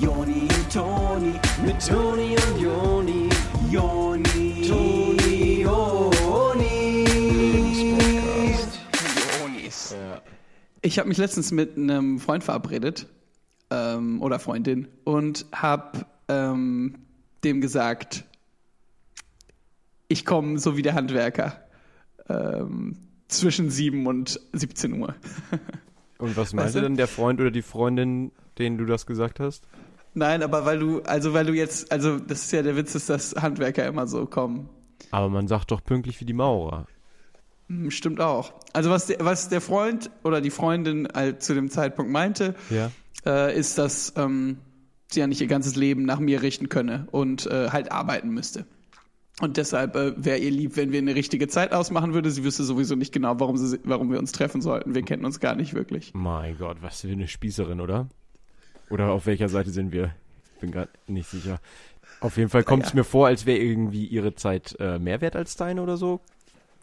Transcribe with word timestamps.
Joni 0.00 0.42
und 0.42 0.72
Toni, 0.72 1.32
mit 1.64 1.86
Toni 1.86 2.36
und 2.36 2.60
Joni, 2.60 3.28
Joni, 3.70 4.66
Toni, 4.66 5.62
Joni. 5.62 7.04
Jonis. 9.40 9.94
Ich 10.82 10.98
habe 10.98 11.08
mich 11.08 11.18
letztens 11.18 11.52
mit 11.52 11.76
einem 11.76 12.18
Freund 12.18 12.42
verabredet 12.42 13.06
ähm, 13.70 14.20
oder 14.20 14.38
Freundin 14.38 14.88
und 15.04 15.46
habe 15.52 16.06
ähm, 16.28 16.96
dem 17.44 17.60
gesagt, 17.60 18.24
ich 20.08 20.24
komme 20.24 20.58
so 20.58 20.76
wie 20.76 20.82
der 20.82 20.94
Handwerker 20.94 21.64
ähm, 22.28 22.96
zwischen 23.28 23.70
7 23.70 24.06
und 24.06 24.40
17 24.52 25.00
Uhr. 25.00 25.14
Und 26.24 26.36
was 26.36 26.52
meinte 26.52 26.66
Weißt 26.68 26.76
du? 26.76 26.80
denn 26.80 26.96
der 26.96 27.08
Freund 27.08 27.40
oder 27.40 27.50
die 27.50 27.62
Freundin, 27.62 28.32
denen 28.58 28.78
du 28.78 28.84
das 28.86 29.06
gesagt 29.06 29.40
hast? 29.40 29.64
Nein, 30.14 30.42
aber 30.42 30.64
weil 30.64 30.78
du, 30.78 31.02
also 31.02 31.32
weil 31.34 31.44
du 31.46 31.52
jetzt, 31.54 31.90
also 31.90 32.18
das 32.18 32.44
ist 32.44 32.52
ja 32.52 32.62
der 32.62 32.76
Witz, 32.76 32.94
ist, 32.94 33.10
dass 33.10 33.34
Handwerker 33.34 33.86
immer 33.86 34.06
so 34.06 34.26
kommen. 34.26 34.68
Aber 35.10 35.28
man 35.28 35.48
sagt 35.48 35.70
doch 35.70 35.82
pünktlich 35.82 36.20
wie 36.20 36.24
die 36.24 36.32
Maurer. 36.32 36.86
Hm, 37.68 37.90
Stimmt 37.90 38.20
auch. 38.20 38.52
Also 38.72 38.90
was 38.90 39.06
der, 39.06 39.18
was 39.20 39.48
der 39.48 39.60
Freund 39.60 40.10
oder 40.22 40.40
die 40.40 40.50
Freundin 40.50 41.08
halt 41.12 41.42
zu 41.42 41.54
dem 41.54 41.68
Zeitpunkt 41.70 42.10
meinte, 42.12 42.54
Ja. 42.70 42.90
äh, 43.26 43.58
ist, 43.58 43.76
dass 43.78 44.12
ähm, 44.16 44.58
sie 45.10 45.20
ja 45.20 45.26
nicht 45.26 45.40
ihr 45.40 45.46
ganzes 45.48 45.74
Leben 45.76 46.04
nach 46.04 46.20
mir 46.20 46.42
richten 46.42 46.68
könne 46.68 47.06
und 47.10 47.46
äh, 47.46 47.70
halt 47.70 47.90
arbeiten 47.90 48.28
müsste. 48.30 48.66
Und 49.40 49.56
deshalb 49.56 49.96
äh, 49.96 50.12
wäre 50.16 50.38
ihr 50.38 50.50
lieb, 50.50 50.76
wenn 50.76 50.92
wir 50.92 51.00
eine 51.00 51.14
richtige 51.14 51.48
Zeit 51.48 51.72
ausmachen 51.72 52.14
würde. 52.14 52.30
Sie 52.30 52.44
wüsste 52.44 52.62
sowieso 52.62 52.94
nicht 52.94 53.12
genau, 53.12 53.40
warum, 53.40 53.56
sie, 53.56 53.80
warum 53.82 54.10
wir 54.12 54.18
uns 54.20 54.30
treffen 54.30 54.62
sollten. 54.62 54.94
Wir 54.94 55.02
kennen 55.02 55.24
uns 55.24 55.40
gar 55.40 55.56
nicht 55.56 55.74
wirklich. 55.74 56.12
Mein 56.14 56.56
Gott, 56.56 56.78
was 56.82 57.00
für 57.00 57.08
eine 57.08 57.26
Spießerin, 57.26 57.80
oder? 57.80 58.08
Oder 58.90 59.10
auf 59.10 59.26
welcher 59.26 59.48
Seite 59.48 59.70
sind 59.70 59.90
wir? 59.90 60.14
Ich 60.54 60.60
bin 60.60 60.70
gerade 60.70 60.90
nicht 61.08 61.28
sicher. 61.28 61.60
Auf 62.20 62.36
jeden 62.36 62.48
Fall 62.48 62.62
kommt 62.62 62.84
es 62.84 62.90
ja. 62.90 62.96
mir 62.96 63.04
vor, 63.04 63.26
als 63.26 63.44
wäre 63.44 63.58
irgendwie 63.58 64.06
ihre 64.06 64.34
Zeit 64.34 64.76
äh, 64.78 64.98
mehr 65.00 65.20
wert 65.20 65.34
als 65.34 65.56
deine 65.56 65.82
oder 65.82 65.96
so. 65.96 66.20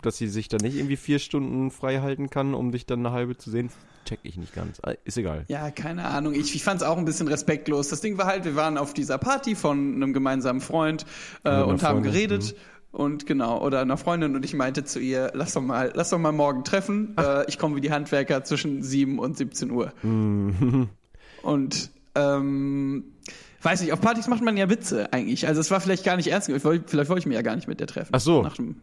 Dass 0.02 0.18
sie 0.18 0.28
sich 0.28 0.48
dann 0.48 0.62
nicht 0.62 0.76
irgendwie 0.76 0.98
vier 0.98 1.20
Stunden 1.20 1.72
frei 1.72 2.00
halten 2.00 2.30
kann, 2.30 2.54
um 2.54 2.72
dich 2.72 2.86
dann 2.86 3.00
eine 3.00 3.12
halbe 3.12 3.38
zu 3.38 3.50
sehen. 3.50 3.70
Check 4.06 4.20
ich 4.24 4.38
nicht 4.38 4.54
ganz. 4.56 4.80
Ah, 4.82 4.94
Ist 5.04 5.18
egal. 5.18 5.46
Ja, 5.48 5.70
keine 5.70 6.06
Ahnung. 6.06 6.34
Ich, 6.34 6.56
ich 6.56 6.64
fand 6.64 6.82
es 6.82 6.88
auch 6.88 6.98
ein 6.98 7.06
bisschen 7.06 7.28
respektlos. 7.28 7.90
Das 7.90 8.02
Ding 8.02 8.18
war 8.18 8.26
halt, 8.26 8.46
wir 8.46 8.56
waren 8.56 8.78
auf 8.78 8.94
dieser 8.94 9.18
Party 9.18 9.56
von 9.56 9.96
einem 9.96 10.14
gemeinsamen 10.14 10.62
Freund 10.62 11.06
äh, 11.44 11.62
und 11.62 11.84
haben 11.84 11.98
Freundin, 11.98 12.12
geredet. 12.12 12.56
Und 12.92 13.26
genau, 13.26 13.62
oder 13.64 13.80
einer 13.80 13.98
Freundin 13.98 14.36
und 14.36 14.44
ich 14.44 14.54
meinte 14.54 14.84
zu 14.84 15.00
ihr, 15.00 15.32
lass 15.34 15.54
doch 15.54 15.62
mal, 15.62 15.92
lass 15.96 16.10
doch 16.10 16.18
mal 16.18 16.34
morgen 16.34 16.64
treffen. 16.64 17.16
Äh, 17.18 17.48
ich 17.48 17.58
komme 17.58 17.76
wie 17.76 17.82
die 17.82 17.92
Handwerker 17.92 18.44
zwischen 18.44 18.84
7 18.84 19.18
und 19.20 19.38
17 19.38 19.72
Uhr. 19.72 19.94
Und 21.44 21.90
ähm, 22.14 23.04
weiß 23.62 23.82
nicht, 23.82 23.94
auf 23.94 24.02
Partys 24.02 24.28
macht 24.28 24.44
man 24.44 24.58
ja 24.58 24.70
Witze 24.70 25.12
eigentlich. 25.12 25.48
Also 25.48 25.62
es 25.62 25.72
war 25.72 25.82
vielleicht 25.82 26.04
gar 26.04 26.18
nicht 26.18 26.28
ernst 26.28 26.48
Vielleicht 26.48 26.66
wollte 26.66 27.18
ich 27.18 27.26
mich 27.26 27.36
ja 27.36 27.42
gar 27.42 27.56
nicht 27.56 27.68
mit 27.68 27.80
der 27.80 27.88
treffen. 27.88 28.10
Ach 28.12 28.20
so. 28.20 28.44
Nach 28.44 28.56
dem, 28.56 28.76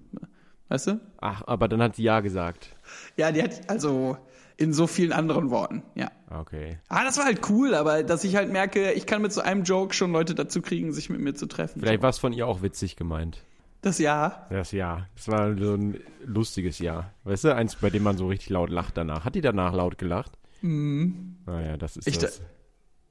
weißt 0.69 0.87
du? 0.89 1.01
Ach, 1.21 1.43
aber 1.47 1.69
dann 1.69 1.83
hat 1.83 1.97
sie 1.97 2.03
ja 2.03 2.21
gesagt. 2.21 2.77
Ja, 3.17 3.33
die 3.33 3.43
hat 3.43 3.69
also 3.69 4.17
in 4.57 4.73
so 4.73 4.87
vielen 4.87 5.13
anderen 5.13 5.51
Worten, 5.51 5.83
ja. 5.95 6.11
Okay. 6.31 6.79
Ah, 6.89 7.05
das 7.05 7.17
war 7.17 7.25
halt 7.25 7.49
cool, 7.49 7.75
aber 7.75 8.03
dass 8.03 8.25
ich 8.25 8.37
halt 8.37 8.51
merke, 8.51 8.93
ich 8.93 9.07
kann 9.07 9.23
mit 9.23 9.33
so 9.33 9.41
einem 9.41 9.63
Joke 9.63 9.95
schon 9.95 10.13
Leute 10.13 10.35
dazu 10.35 10.61
kriegen, 10.61 10.93
sich 10.93 11.11
mit 11.11 11.21
mir 11.21 11.35
zu 11.35 11.47
treffen. 11.47 11.81
Vielleicht 11.81 12.03
war 12.03 12.11
es 12.11 12.19
von 12.19 12.33
ihr 12.33 12.47
auch 12.47 12.61
witzig 12.63 12.97
gemeint. 12.97 13.45
Das 13.81 13.99
Jahr. 13.99 14.47
Das 14.51 14.73
Jahr. 14.73 15.09
Das 15.15 15.29
war 15.29 15.57
so 15.57 15.75
ein 15.75 16.01
lustiges 16.25 16.81
Jahr. 16.81 17.13
Weißt 17.25 17.45
du, 17.45 17.55
eins, 17.55 17.77
bei 17.77 17.91
dem 17.91 18.03
man 18.03 18.17
so 18.17 18.27
richtig 18.27 18.51
laut 18.51 18.71
lacht 18.71 18.97
danach. 18.97 19.25
Hat 19.25 19.37
die 19.37 19.41
danach 19.41 19.73
laut 19.73 19.99
gelacht? 19.99 20.33
Mhm. 20.63 21.37
Naja, 21.47 21.77
das 21.77 21.97
ist 21.97 22.09
Ich 22.09 22.19
das. 22.19 22.43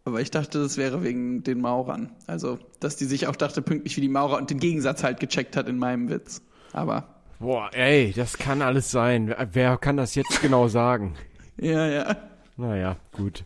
Aber 0.03 0.22
ich 0.22 0.31
dachte, 0.31 0.59
das 0.59 0.78
wäre 0.78 1.03
wegen 1.03 1.44
den 1.44 1.59
Maurern. 1.61 2.11
Also, 2.28 2.59
dass 2.80 2.95
die 2.97 3.05
sich 3.05 3.28
auch 3.28 3.35
dachte, 3.35 3.61
pünktlich 3.61 3.95
wie 3.97 4.02
die 4.02 4.09
Maurer 4.09 4.38
und 4.38 4.50
den 4.50 4.59
Gegensatz 4.59 5.03
halt 5.03 5.19
gecheckt 5.19 5.56
hat 5.56 5.67
in 5.67 5.78
meinem 5.78 6.09
Witz. 6.09 6.41
Aber, 6.73 7.16
Boah, 7.40 7.70
ey, 7.74 8.14
das 8.16 8.38
kann 8.38 8.64
alles 8.64 8.90
sein. 8.90 9.34
Wer- 9.52 9.78
kann 9.78 9.98
das 9.98 10.16
jetzt 10.16 10.42
genau 10.42 10.68
sagen? 10.68 11.14
ja, 11.58 11.88
ja. 11.88 12.18
Naja, 12.58 12.98
gut. 13.12 13.46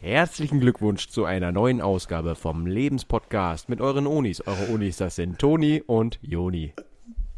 Herzlichen 0.00 0.60
Glückwunsch 0.60 1.08
zu 1.08 1.24
einer 1.24 1.50
neuen 1.50 1.80
Ausgabe 1.80 2.34
vom 2.34 2.66
Lebenspodcast 2.66 3.70
mit 3.70 3.80
euren 3.80 4.06
Onis. 4.06 4.42
Eure 4.46 4.70
Onis, 4.70 4.98
das 4.98 5.16
sind 5.16 5.38
Toni 5.38 5.82
und 5.86 6.18
Joni. 6.20 6.74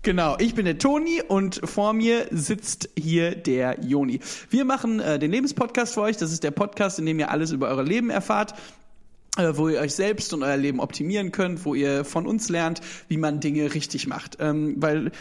Genau, 0.02 0.36
ich 0.40 0.56
bin 0.56 0.64
der 0.64 0.78
Toni 0.78 1.22
und 1.26 1.60
vor 1.62 1.92
mir 1.92 2.26
sitzt 2.30 2.90
hier 2.98 3.36
der 3.36 3.78
Joni. 3.80 4.18
Wir 4.50 4.64
machen 4.64 4.98
äh, 4.98 5.20
den 5.20 5.30
Lebenspodcast 5.30 5.94
für 5.94 6.02
euch. 6.02 6.16
Das 6.16 6.32
ist 6.32 6.42
der 6.42 6.50
Podcast, 6.50 6.98
in 6.98 7.06
dem 7.06 7.20
ihr 7.20 7.30
alles 7.30 7.52
über 7.52 7.68
euer 7.68 7.84
Leben 7.84 8.10
erfahrt 8.10 8.54
äh, 9.36 9.52
wo 9.56 9.68
ihr 9.68 9.78
euch 9.80 9.94
selbst 9.94 10.32
und 10.34 10.42
euer 10.42 10.56
Leben 10.56 10.80
optimieren 10.80 11.30
könnt, 11.30 11.64
wo 11.64 11.74
ihr 11.74 12.04
von 12.04 12.26
uns 12.26 12.48
lernt, 12.48 12.80
wie 13.06 13.16
man 13.16 13.40
Dinge 13.40 13.72
richtig 13.74 14.06
macht. 14.08 14.38
Ähm, 14.40 14.74
weil, 14.78 15.12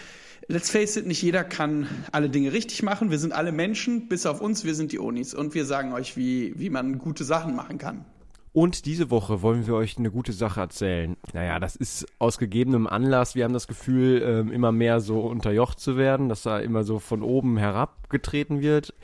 let's 0.47 0.69
face 0.69 0.97
it, 0.97 1.06
nicht 1.06 1.22
jeder 1.22 1.44
kann 1.44 1.88
alle 2.12 2.30
Dinge 2.30 2.53
richtig 2.53 2.84
machen. 2.84 3.12
Wir 3.12 3.19
sind 3.19 3.34
alle 3.34 3.52
Menschen, 3.52 4.08
bis 4.08 4.25
auf 4.25 4.41
uns, 4.41 4.63
wir 4.63 4.75
sind 4.75 4.91
die 4.91 5.00
Onis. 5.00 5.34
Und 5.34 5.53
wir 5.53 5.66
sagen 5.66 5.94
euch, 5.94 6.18
wie, 6.18 6.53
wie 6.58 6.69
man 6.69 6.97
gute 6.97 7.24
Sachen 7.24 7.56
machen 7.56 7.78
kann. 7.78 8.06
Und 8.53 8.85
diese 8.85 9.12
Woche 9.12 9.44
wollen 9.44 9.68
wir 9.68 9.75
euch 9.75 9.97
eine 10.00 10.09
gute 10.09 10.34
Sache 10.34 10.62
erzählen. 10.62 11.16
Naja, 11.34 11.59
das 11.59 11.75
ist 11.75 12.08
aus 12.18 12.40
gegebenem 12.40 12.88
Anlass. 12.88 13.35
Wir 13.35 13.44
haben 13.44 13.53
das 13.53 13.68
Gefühl, 13.68 14.24
ähm, 14.25 14.52
immer 14.52 14.72
mehr 14.72 15.00
so 15.00 15.19
unterjocht 15.19 15.80
zu 15.80 15.96
werden, 15.96 16.28
dass 16.28 16.41
da 16.41 16.58
immer 16.59 16.84
so 16.84 16.97
von 16.97 17.22
oben 17.22 17.58
herabgetreten 17.58 18.62
wird. 18.62 18.96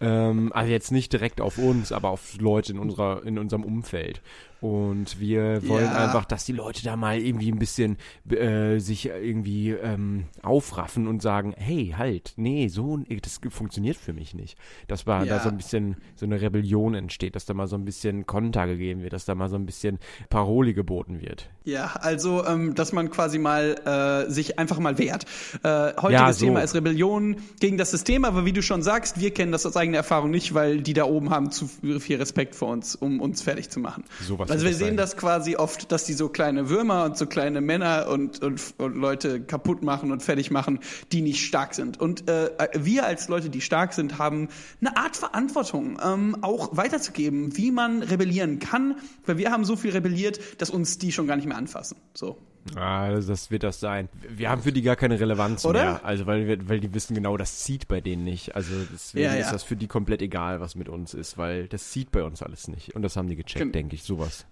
Ähm, 0.00 0.52
also 0.54 0.70
jetzt 0.70 0.92
nicht 0.92 1.12
direkt 1.12 1.40
auf 1.40 1.58
uns, 1.58 1.90
aber 1.90 2.10
auf 2.10 2.38
Leute 2.38 2.72
in 2.72 2.78
unserer, 2.78 3.24
in 3.24 3.38
unserem 3.38 3.64
Umfeld. 3.64 4.22
Und 4.60 5.18
wir 5.20 5.66
wollen 5.68 5.86
Ja. 5.86 5.92
einfach, 6.06 6.24
dass 6.26 6.44
die 6.44 6.52
Leute 6.52 6.82
da 6.84 6.96
mal 6.96 7.18
irgendwie 7.18 7.50
ein 7.50 7.58
bisschen 7.58 7.96
äh, 8.30 8.78
sich 8.78 9.06
irgendwie 9.06 9.70
ähm, 9.70 10.24
aufraffen 10.42 11.06
und 11.06 11.22
sagen, 11.22 11.54
hey, 11.56 11.94
halt, 11.96 12.34
nee, 12.36 12.68
so, 12.68 12.98
das 13.22 13.40
funktioniert 13.48 13.96
für 13.96 14.12
mich 14.12 14.34
nicht. 14.34 14.58
Dass 14.86 15.04
da 15.04 15.24
Ja. 15.24 15.34
da 15.36 15.40
so 15.40 15.48
ein 15.48 15.56
bisschen 15.56 15.96
so 16.14 16.26
eine 16.26 16.40
Rebellion 16.40 16.94
entsteht, 16.94 17.36
dass 17.36 17.46
da 17.46 17.54
mal 17.54 17.66
so 17.68 17.76
ein 17.76 17.84
bisschen 17.84 18.26
Konter 18.26 18.66
gegeben 18.66 19.02
wird, 19.02 19.12
dass 19.14 19.24
da 19.24 19.34
mal 19.34 19.48
so 19.48 19.56
ein 19.56 19.64
bisschen 19.66 19.98
Paroli 20.28 20.74
geboten 20.74 21.20
wird. 21.22 21.48
Ja, 21.64 21.94
also, 22.00 22.44
ähm, 22.46 22.74
dass 22.74 22.92
man 22.92 23.10
quasi 23.10 23.38
mal 23.38 24.26
äh, 24.26 24.30
sich 24.30 24.58
einfach 24.58 24.78
mal 24.78 24.98
wehrt. 24.98 25.24
Äh, 25.62 25.92
heutiges 26.00 26.12
Ja, 26.12 26.32
so. 26.32 26.44
Thema 26.46 26.60
ist 26.60 26.74
Rebellion 26.74 27.36
gegen 27.60 27.78
das 27.78 27.90
System, 27.90 28.24
aber 28.24 28.44
wie 28.44 28.52
du 28.52 28.62
schon 28.62 28.82
sagst, 28.82 29.20
wir 29.20 29.32
kennen 29.32 29.52
das 29.52 29.64
aus 29.66 29.76
eigener 29.76 29.98
Erfahrung 29.98 30.30
nicht, 30.30 30.52
weil 30.54 30.82
die 30.82 30.92
da 30.92 31.04
oben 31.04 31.30
haben 31.30 31.50
zu 31.50 31.66
viel 31.66 32.16
Respekt 32.16 32.54
vor 32.54 32.68
uns, 32.68 32.94
um 32.94 33.20
uns 33.20 33.40
fertig 33.42 33.70
zu 33.70 33.80
machen. 33.80 34.04
Sowas 34.20 34.49
also 34.50 34.66
wir 34.66 34.74
sehen 34.74 34.96
das 34.96 35.16
quasi 35.16 35.56
oft, 35.56 35.92
dass 35.92 36.04
die 36.04 36.12
so 36.12 36.28
kleine 36.28 36.68
Würmer 36.68 37.04
und 37.04 37.16
so 37.16 37.26
kleine 37.26 37.60
Männer 37.60 38.08
und, 38.08 38.42
und, 38.42 38.74
und 38.78 38.96
Leute 38.96 39.40
kaputt 39.40 39.82
machen 39.82 40.12
und 40.12 40.22
fertig 40.22 40.50
machen, 40.50 40.80
die 41.12 41.22
nicht 41.22 41.44
stark 41.44 41.74
sind. 41.74 42.00
Und 42.00 42.28
äh, 42.28 42.50
wir 42.78 43.04
als 43.04 43.28
Leute, 43.28 43.50
die 43.50 43.60
stark 43.60 43.92
sind, 43.92 44.18
haben 44.18 44.48
eine 44.80 44.96
Art 44.96 45.16
Verantwortung, 45.16 45.98
ähm, 46.02 46.36
auch 46.42 46.76
weiterzugeben, 46.76 47.56
wie 47.56 47.70
man 47.70 48.02
rebellieren 48.02 48.58
kann, 48.58 48.96
weil 49.26 49.38
wir 49.38 49.50
haben 49.50 49.64
so 49.64 49.76
viel 49.76 49.92
rebelliert, 49.92 50.40
dass 50.60 50.70
uns 50.70 50.98
die 50.98 51.12
schon 51.12 51.26
gar 51.26 51.36
nicht 51.36 51.46
mehr 51.46 51.56
anfassen. 51.56 51.96
So. 52.14 52.36
Ah, 52.76 53.10
das 53.10 53.50
wird 53.50 53.62
das 53.62 53.80
sein. 53.80 54.08
Wir 54.28 54.50
haben 54.50 54.62
für 54.62 54.72
die 54.72 54.82
gar 54.82 54.96
keine 54.96 55.18
Relevanz 55.18 55.64
Oder? 55.64 55.82
mehr. 55.82 56.04
Also 56.04 56.26
weil 56.26 56.46
wir, 56.46 56.68
weil 56.68 56.80
die 56.80 56.92
wissen 56.94 57.14
genau, 57.14 57.36
das 57.36 57.60
zieht 57.60 57.88
bei 57.88 58.00
denen 58.00 58.22
nicht. 58.24 58.54
Also 58.54 58.72
deswegen 58.92 59.24
Ja, 59.26 59.34
ja. 59.34 59.40
ist 59.40 59.50
das 59.52 59.62
für 59.62 59.76
die 59.76 59.86
komplett 59.86 60.20
egal, 60.22 60.60
was 60.60 60.74
mit 60.74 60.88
uns 60.88 61.14
ist, 61.14 61.38
weil 61.38 61.66
das 61.68 61.90
zieht 61.90 62.12
bei 62.12 62.22
uns 62.22 62.42
alles 62.42 62.68
nicht. 62.68 62.94
Und 62.94 63.02
das 63.02 63.16
haben 63.16 63.28
die 63.28 63.36
gecheckt, 63.36 63.58
Gen- 63.58 63.72
denke 63.72 63.94
ich, 63.94 64.02
sowas. 64.02 64.44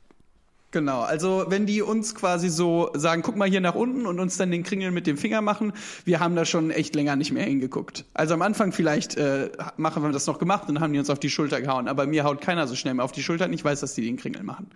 Genau, 0.71 1.01
also 1.01 1.47
wenn 1.49 1.65
die 1.65 1.81
uns 1.81 2.15
quasi 2.15 2.51
so 2.51 2.91
sagen, 2.95 3.23
guck 3.23 3.37
mal 3.37 3.49
hier 3.49 3.63
nach 3.63 3.75
unten 3.75 4.05
und 4.05 4.21
uns 4.21 4.37
dann 4.37 4.51
den 4.51 4.65
Kringel 4.65 4.91
mit 4.91 5.07
dem 5.07 5.17
Finger 5.17 5.41
machen, 5.41 5.73
wir 6.05 6.21
haben 6.21 6.37
da 6.37 6.45
schon 6.45 6.71
echt 6.71 6.95
länger 6.95 7.17
nicht 7.17 7.33
mehr 7.33 7.45
hingeguckt. 7.45 8.05
Also 8.13 8.35
am 8.35 8.43
Anfang 8.43 8.73
vielleicht 8.73 9.17
äh, 9.17 9.51
machen 9.79 10.03
wir 10.03 10.13
das 10.13 10.27
noch 10.27 10.39
gemacht 10.39 10.69
und 10.69 10.75
dann 10.75 10.83
haben 10.85 10.93
die 10.93 10.99
uns 10.99 11.09
auf 11.09 11.21
die 11.21 11.31
Schulter 11.31 11.63
gehauen, 11.63 11.89
aber 11.89 12.07
mir 12.07 12.25
haut 12.25 12.43
keiner 12.43 12.67
so 12.67 12.75
schnell 12.75 12.93
mehr 12.93 13.05
auf 13.06 13.12
die 13.12 13.23
Schulter 13.23 13.47
und 13.47 13.55
ich 13.55 13.65
weiß, 13.65 13.81
dass 13.81 13.94
die 13.94 14.03
den 14.03 14.19
Kringel 14.19 14.43
machen. 14.43 14.71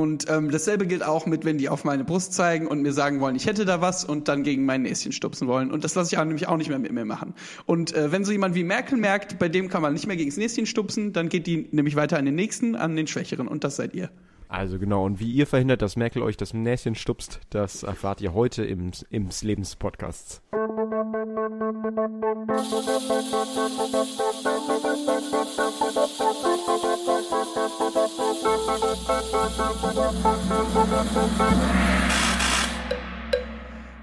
Und 0.00 0.30
ähm, 0.30 0.50
dasselbe 0.50 0.86
gilt 0.86 1.04
auch 1.04 1.26
mit, 1.26 1.44
wenn 1.44 1.58
die 1.58 1.68
auf 1.68 1.84
meine 1.84 2.04
Brust 2.04 2.32
zeigen 2.32 2.66
und 2.66 2.80
mir 2.80 2.94
sagen 2.94 3.20
wollen, 3.20 3.36
ich 3.36 3.44
hätte 3.44 3.66
da 3.66 3.82
was 3.82 4.02
und 4.02 4.28
dann 4.28 4.44
gegen 4.44 4.64
mein 4.64 4.80
Näschen 4.80 5.12
stupsen 5.12 5.46
wollen. 5.46 5.70
Und 5.70 5.84
das 5.84 5.94
lasse 5.94 6.14
ich 6.14 6.18
auch, 6.18 6.24
nämlich 6.24 6.48
auch 6.48 6.56
nicht 6.56 6.70
mehr 6.70 6.78
mit 6.78 6.90
mir 6.90 7.04
machen. 7.04 7.34
Und 7.66 7.94
äh, 7.94 8.10
wenn 8.10 8.24
so 8.24 8.32
jemand 8.32 8.54
wie 8.54 8.64
Merkel 8.64 8.96
merkt, 8.96 9.38
bei 9.38 9.50
dem 9.50 9.68
kann 9.68 9.82
man 9.82 9.92
nicht 9.92 10.06
mehr 10.06 10.16
gegen 10.16 10.30
das 10.30 10.38
Näschen 10.38 10.64
stupsen, 10.64 11.12
dann 11.12 11.28
geht 11.28 11.46
die 11.46 11.68
nämlich 11.70 11.96
weiter 11.96 12.16
an 12.16 12.24
den 12.24 12.34
nächsten, 12.34 12.76
an 12.76 12.96
den 12.96 13.06
Schwächeren. 13.06 13.46
Und 13.46 13.62
das 13.62 13.76
seid 13.76 13.94
ihr. 13.94 14.08
Also 14.52 14.80
genau, 14.80 15.04
und 15.06 15.20
wie 15.20 15.30
ihr 15.30 15.46
verhindert, 15.46 15.80
dass 15.80 15.94
Merkel 15.94 16.22
euch 16.22 16.36
das 16.36 16.52
Näschen 16.54 16.96
stupst, 16.96 17.38
das 17.50 17.84
erfahrt 17.84 18.20
ihr 18.20 18.34
heute 18.34 18.64
im, 18.64 18.90
im 19.08 19.28
Lebenspodcast. 19.42 20.42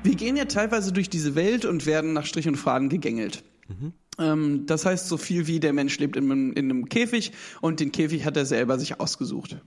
Wir 0.03 0.15
gehen 0.15 0.35
ja 0.38 0.45
teilweise 0.45 0.94
durch 0.94 1.09
diese 1.09 1.35
Welt 1.35 1.65
und 1.65 1.85
werden 1.85 2.13
nach 2.13 2.25
Strich 2.25 2.47
und 2.47 2.55
Faden 2.55 2.89
gegängelt. 2.89 3.44
Ähm, 4.19 4.65
das 4.65 4.85
heißt 4.85 5.07
so 5.09 5.17
viel 5.17 5.47
wie 5.47 5.59
der 5.59 5.73
Mensch 5.73 5.99
lebt 5.99 6.15
in, 6.15 6.31
einem- 6.31 6.53
in 6.53 6.71
einem 6.71 6.85
Käfig 6.89 7.33
und 7.61 7.79
den 7.79 7.91
Käfig 7.91 8.23
hat 8.25 8.38
er 8.38 8.45
selber 8.45 8.79
sich 8.79 8.99
ausgesucht. 8.99 9.57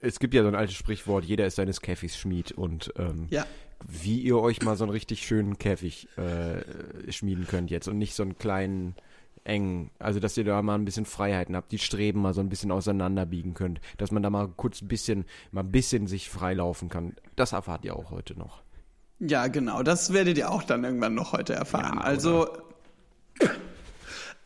Es 0.00 0.18
gibt 0.18 0.34
ja 0.34 0.42
so 0.42 0.48
ein 0.48 0.54
altes 0.54 0.74
Sprichwort, 0.76 1.24
jeder 1.24 1.46
ist 1.46 1.56
seines 1.56 1.80
Käfigs 1.80 2.16
Schmied 2.16 2.52
und 2.52 2.92
ähm, 2.98 3.26
Ja. 3.30 3.46
wie 3.86 4.20
ihr 4.20 4.38
euch 4.38 4.62
mal 4.62 4.76
so 4.76 4.84
einen 4.84 4.92
richtig 4.92 5.26
schönen 5.26 5.58
Käfig 5.58 6.08
äh, 6.16 7.10
schmieden 7.12 7.46
könnt 7.46 7.70
jetzt 7.70 7.88
und 7.88 7.98
nicht 7.98 8.14
so 8.14 8.22
einen 8.22 8.38
kleinen 8.38 8.94
engen, 9.44 9.90
also 9.98 10.20
dass 10.20 10.36
ihr 10.36 10.44
da 10.44 10.62
mal 10.62 10.76
ein 10.76 10.84
bisschen 10.84 11.04
Freiheiten 11.04 11.56
habt, 11.56 11.72
die 11.72 11.78
Streben 11.78 12.22
mal 12.22 12.32
so 12.32 12.40
ein 12.40 12.48
bisschen 12.48 12.70
auseinanderbiegen 12.70 13.54
könnt, 13.54 13.80
dass 13.98 14.12
man 14.12 14.22
da 14.22 14.30
mal 14.30 14.46
kurz 14.56 14.80
ein 14.82 14.88
bisschen, 14.88 15.24
mal 15.50 15.62
ein 15.62 15.72
bisschen 15.72 16.06
sich 16.06 16.30
freilaufen 16.30 16.88
kann. 16.88 17.16
Das 17.34 17.50
erfahrt 17.52 17.84
ihr 17.84 17.96
auch 17.96 18.12
heute 18.12 18.38
noch. 18.38 18.62
Ja, 19.18 19.48
genau. 19.48 19.82
Das 19.82 20.12
werdet 20.12 20.38
ihr 20.38 20.50
auch 20.50 20.62
dann 20.62 20.84
irgendwann 20.84 21.14
noch 21.14 21.32
heute 21.32 21.54
erfahren. 21.54 21.96
Ja, 21.98 22.00
also 22.02 22.48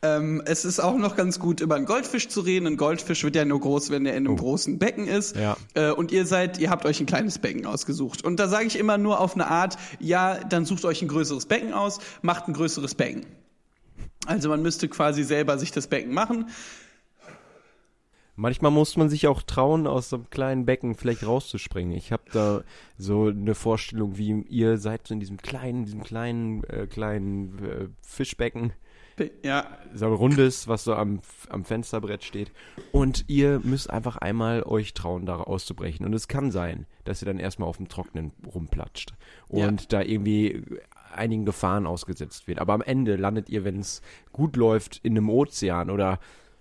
ähm, 0.06 0.42
es 0.44 0.64
ist 0.64 0.80
auch 0.80 0.96
noch 0.96 1.16
ganz 1.16 1.38
gut, 1.38 1.60
über 1.60 1.74
einen 1.74 1.86
Goldfisch 1.86 2.28
zu 2.28 2.40
reden. 2.40 2.66
Ein 2.66 2.76
Goldfisch 2.76 3.24
wird 3.24 3.36
ja 3.36 3.44
nur 3.44 3.60
groß, 3.60 3.90
wenn 3.90 4.06
er 4.06 4.16
in 4.16 4.26
einem 4.26 4.36
großen 4.36 4.78
Becken 4.78 5.08
ist. 5.08 5.36
Ja. 5.36 5.56
Äh, 5.74 5.90
und 5.90 6.12
ihr 6.12 6.26
seid, 6.26 6.58
ihr 6.58 6.70
habt 6.70 6.84
euch 6.84 7.00
ein 7.00 7.06
kleines 7.06 7.38
Becken 7.38 7.66
ausgesucht. 7.66 8.24
Und 8.24 8.38
da 8.38 8.48
sage 8.48 8.66
ich 8.66 8.78
immer 8.78 8.98
nur 8.98 9.20
auf 9.20 9.34
eine 9.34 9.48
Art, 9.48 9.76
ja, 10.00 10.38
dann 10.44 10.64
sucht 10.64 10.84
euch 10.84 11.02
ein 11.02 11.08
größeres 11.08 11.46
Becken 11.46 11.72
aus, 11.72 11.98
macht 12.22 12.48
ein 12.48 12.54
größeres 12.54 12.94
Becken. 12.94 13.26
Also 14.26 14.48
man 14.48 14.62
müsste 14.62 14.88
quasi 14.88 15.22
selber 15.22 15.58
sich 15.58 15.72
das 15.72 15.86
Becken 15.86 16.12
machen. 16.12 16.46
Manchmal 18.38 18.70
muss 18.70 18.98
man 18.98 19.08
sich 19.08 19.28
auch 19.28 19.40
trauen, 19.42 19.86
aus 19.86 20.10
so 20.10 20.16
einem 20.16 20.28
kleinen 20.28 20.66
Becken 20.66 20.94
vielleicht 20.94 21.26
rauszuspringen. 21.26 21.94
Ich 21.94 22.12
habe 22.12 22.24
da 22.32 22.64
so 22.98 23.28
eine 23.28 23.54
Vorstellung, 23.54 24.18
wie 24.18 24.42
ihr 24.50 24.76
seid 24.76 25.06
so 25.06 25.14
in 25.14 25.20
diesem 25.20 25.38
kleinen, 25.38 25.86
diesem 25.86 26.02
kleinen, 26.02 26.62
äh, 26.64 26.86
kleinen 26.86 27.58
äh, 27.64 27.88
Fischbecken, 28.02 28.72
Ja, 29.42 29.66
so 29.94 30.06
ein 30.06 30.12
rundes, 30.12 30.68
was 30.68 30.84
so 30.84 30.94
am, 30.94 31.20
am 31.48 31.64
Fensterbrett 31.64 32.22
steht. 32.22 32.52
Und 32.92 33.24
ihr 33.28 33.60
müsst 33.64 33.88
einfach 33.90 34.16
einmal 34.18 34.62
euch 34.62 34.92
trauen, 34.94 35.24
da 35.24 35.36
auszubrechen. 35.36 36.04
Und 36.04 36.12
es 36.12 36.28
kann 36.28 36.50
sein, 36.50 36.86
dass 37.04 37.22
ihr 37.22 37.26
dann 37.26 37.38
erstmal 37.38 37.68
auf 37.68 37.78
dem 37.78 37.88
Trocknen 37.88 38.32
rumplatscht 38.52 39.14
und 39.48 39.80
Ja. 39.82 39.86
da 39.88 40.02
irgendwie 40.02 40.62
einigen 41.14 41.46
Gefahren 41.46 41.86
ausgesetzt 41.86 42.46
wird. 42.46 42.58
Aber 42.58 42.74
am 42.74 42.82
Ende 42.82 43.16
landet 43.16 43.48
ihr, 43.48 43.64
wenn 43.64 43.80
es 43.80 44.02
gut 44.32 44.56
läuft, 44.56 45.00
in 45.02 45.12
einem 45.16 45.30
Ozean 45.30 45.88
oder 45.90 46.18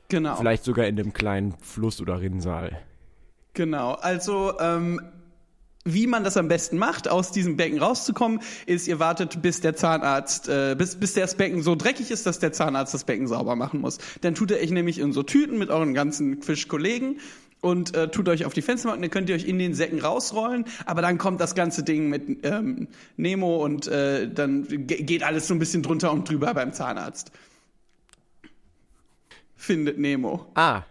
genau. 0.07 0.35
vielleicht 0.35 0.63
sogar 0.63 0.85
in 0.85 0.97
einem 0.97 1.11
kleinen 1.11 1.51
Fluss 1.59 1.99
oder 1.99 2.21
Rinnsal. 2.21 2.77
Genau, 3.53 3.93
also 3.93 4.57
ähm, 4.59 5.01
wie 5.87 6.07
man 6.07 6.23
das 6.23 6.35
am 6.35 6.47
besten 6.47 6.79
macht, 6.79 7.07
aus 7.07 7.31
diesem 7.31 7.57
Becken 7.57 7.77
rauszukommen, 7.79 8.39
ist, 8.65 8.87
ihr 8.87 8.99
wartet, 8.99 9.43
bis 9.43 9.61
der 9.61 9.75
Zahnarzt, 9.75 10.49
äh, 10.49 10.75
bis, 10.75 10.95
bis 10.95 11.13
das 11.13 11.35
Becken 11.35 11.61
so 11.61 11.75
dreckig 11.75 12.09
ist, 12.09 12.25
dass 12.25 12.39
der 12.39 12.51
Zahnarzt 12.51 12.93
das 12.95 13.03
Becken 13.03 13.27
sauber 13.27 13.55
machen 13.55 13.81
muss. 13.81 13.99
Dann 14.21 14.33
tut 14.33 14.49
er 14.49 14.57
euch 14.59 14.71
nämlich 14.71 14.97
in 14.97 15.13
so 15.13 15.21
Tüten 15.21 15.59
mit 15.59 15.69
euren 15.69 15.93
ganzen 15.93 16.41
Fischkollegen 16.41 17.19
und 17.61 17.95
äh, 17.95 18.09
tut 18.09 18.27
euch 18.29 18.45
auf 18.45 18.53
die 18.53 18.63
Fensterbank, 18.63 18.99
dann 19.01 19.11
könnt 19.11 19.29
ihr 19.29 19.35
euch 19.35 19.45
in 19.47 19.59
den 19.59 19.75
Säcken 19.75 19.99
rausrollen, 19.99 20.65
aber 20.87 21.03
dann 21.03 21.19
kommt 21.19 21.39
das 21.39 21.53
ganze 21.53 21.83
Ding 21.83 22.09
mit 22.09 22.43
ähm, 22.43 22.87
Nemo 23.15 23.63
und 23.63 23.87
äh, 23.87 24.27
dann 24.27 24.67
ge- 24.67 25.03
geht 25.03 25.21
alles 25.21 25.47
so 25.47 25.53
ein 25.53 25.59
bisschen 25.59 25.83
drunter 25.83 26.11
und 26.11 26.27
drüber 26.27 26.53
beim 26.55 26.73
Zahnarzt. 26.73 27.31
Findet 29.55 29.99
Nemo. 29.99 30.47
Ah, 30.55 30.81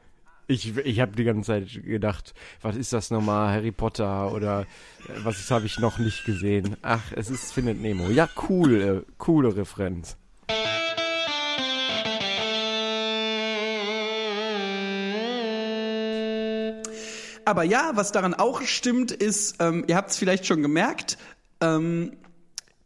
ich, 0.46 0.76
ich 0.76 1.00
habe 1.00 1.16
die 1.16 1.24
ganze 1.24 1.46
Zeit 1.46 1.84
gedacht, 1.84 2.34
was 2.60 2.76
ist 2.76 2.92
das 2.92 3.10
nochmal, 3.10 3.54
Harry 3.54 3.72
Potter 3.72 4.32
oder 4.32 4.62
äh, 5.08 5.24
was 5.24 5.50
habe 5.50 5.66
ich 5.66 5.78
noch 5.78 5.98
nicht 5.98 6.24
gesehen? 6.24 6.76
Ach, 6.82 7.12
es 7.14 7.30
ist 7.30 7.52
Findet 7.52 7.80
Nemo. 7.80 8.08
Ja, 8.08 8.28
cool, 8.48 9.04
äh, 9.06 9.12
coole 9.18 9.56
Referenz. 9.56 10.16
Aber 17.46 17.62
ja, 17.62 17.92
was 17.94 18.10
daran 18.10 18.32
auch 18.32 18.62
stimmt, 18.62 19.12
ist, 19.12 19.56
ähm, 19.60 19.84
ihr 19.86 19.96
habt 19.96 20.10
es 20.10 20.16
vielleicht 20.16 20.46
schon 20.46 20.62
gemerkt, 20.62 21.18
ähm, 21.60 22.12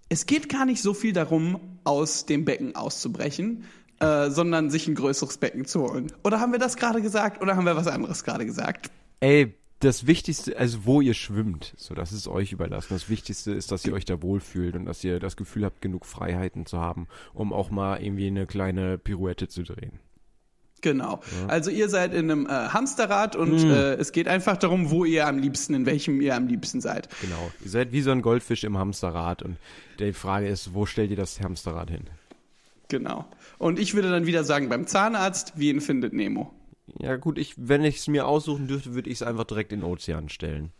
es 0.08 0.26
geht 0.26 0.48
gar 0.48 0.64
nicht 0.64 0.82
so 0.82 0.94
viel 0.94 1.12
darum, 1.12 1.78
aus 1.84 2.26
dem 2.26 2.44
Becken 2.44 2.74
auszubrechen, 2.74 3.64
äh, 4.00 4.30
sondern 4.30 4.70
sich 4.70 4.88
ein 4.88 4.94
größeres 4.94 5.38
Becken 5.38 5.64
zu 5.64 5.82
holen. 5.82 6.12
Oder 6.24 6.40
haben 6.40 6.52
wir 6.52 6.58
das 6.58 6.76
gerade 6.76 7.02
gesagt 7.02 7.42
oder 7.42 7.56
haben 7.56 7.64
wir 7.64 7.76
was 7.76 7.86
anderes 7.86 8.24
gerade 8.24 8.46
gesagt? 8.46 8.90
Ey, 9.20 9.54
das 9.80 10.06
Wichtigste, 10.06 10.58
also 10.58 10.84
wo 10.84 11.00
ihr 11.00 11.14
schwimmt, 11.14 11.72
so 11.76 11.94
das 11.94 12.12
ist 12.12 12.26
euch 12.26 12.52
überlassen. 12.52 12.88
Das 12.90 13.08
Wichtigste 13.08 13.52
ist, 13.52 13.70
dass 13.70 13.84
ihr 13.84 13.92
euch 13.92 14.04
da 14.04 14.20
wohlfühlt 14.22 14.74
und 14.74 14.86
dass 14.86 15.04
ihr 15.04 15.20
das 15.20 15.36
Gefühl 15.36 15.64
habt, 15.64 15.80
genug 15.80 16.04
Freiheiten 16.04 16.66
zu 16.66 16.78
haben, 16.78 17.06
um 17.32 17.52
auch 17.52 17.70
mal 17.70 18.02
irgendwie 18.02 18.26
eine 18.26 18.46
kleine 18.46 18.98
Pirouette 18.98 19.48
zu 19.48 19.62
drehen. 19.62 20.00
Genau. 20.80 21.20
Also 21.48 21.70
ihr 21.70 21.88
seid 21.88 22.14
in 22.14 22.30
einem 22.30 22.46
äh, 22.46 22.50
Hamsterrad 22.50 23.34
und 23.34 23.64
äh, 23.64 23.94
es 23.94 24.12
geht 24.12 24.28
einfach 24.28 24.56
darum, 24.56 24.90
wo 24.90 25.04
ihr 25.04 25.26
am 25.26 25.38
liebsten, 25.38 25.74
in 25.74 25.86
welchem 25.86 26.20
ihr 26.20 26.36
am 26.36 26.46
liebsten 26.46 26.80
seid. 26.80 27.08
Genau. 27.20 27.50
Ihr 27.64 27.70
seid 27.70 27.92
wie 27.92 28.00
so 28.00 28.10
ein 28.12 28.22
Goldfisch 28.22 28.64
im 28.64 28.78
Hamsterrad 28.78 29.42
und 29.42 29.56
die 29.98 30.12
Frage 30.12 30.46
ist, 30.46 30.74
wo 30.74 30.86
stellt 30.86 31.10
ihr 31.10 31.16
das 31.16 31.40
Hamsterrad 31.40 31.90
hin? 31.90 32.04
Genau. 32.88 33.26
Und 33.58 33.78
ich 33.78 33.94
würde 33.94 34.10
dann 34.10 34.26
wieder 34.26 34.44
sagen, 34.44 34.68
beim 34.68 34.86
Zahnarzt, 34.86 35.52
wie 35.56 35.70
ihn 35.70 35.80
findet 35.80 36.12
Nemo. 36.12 36.52
Ja 36.98 37.16
gut, 37.16 37.38
ich, 37.38 37.54
wenn 37.58 37.84
ich 37.84 37.96
es 37.98 38.08
mir 38.08 38.26
aussuchen 38.26 38.66
dürfte, 38.66 38.94
würde 38.94 39.10
ich 39.10 39.16
es 39.16 39.22
einfach 39.22 39.44
direkt 39.44 39.72
in 39.72 39.80
den 39.80 39.90
Ozean 39.90 40.28
stellen. 40.30 40.72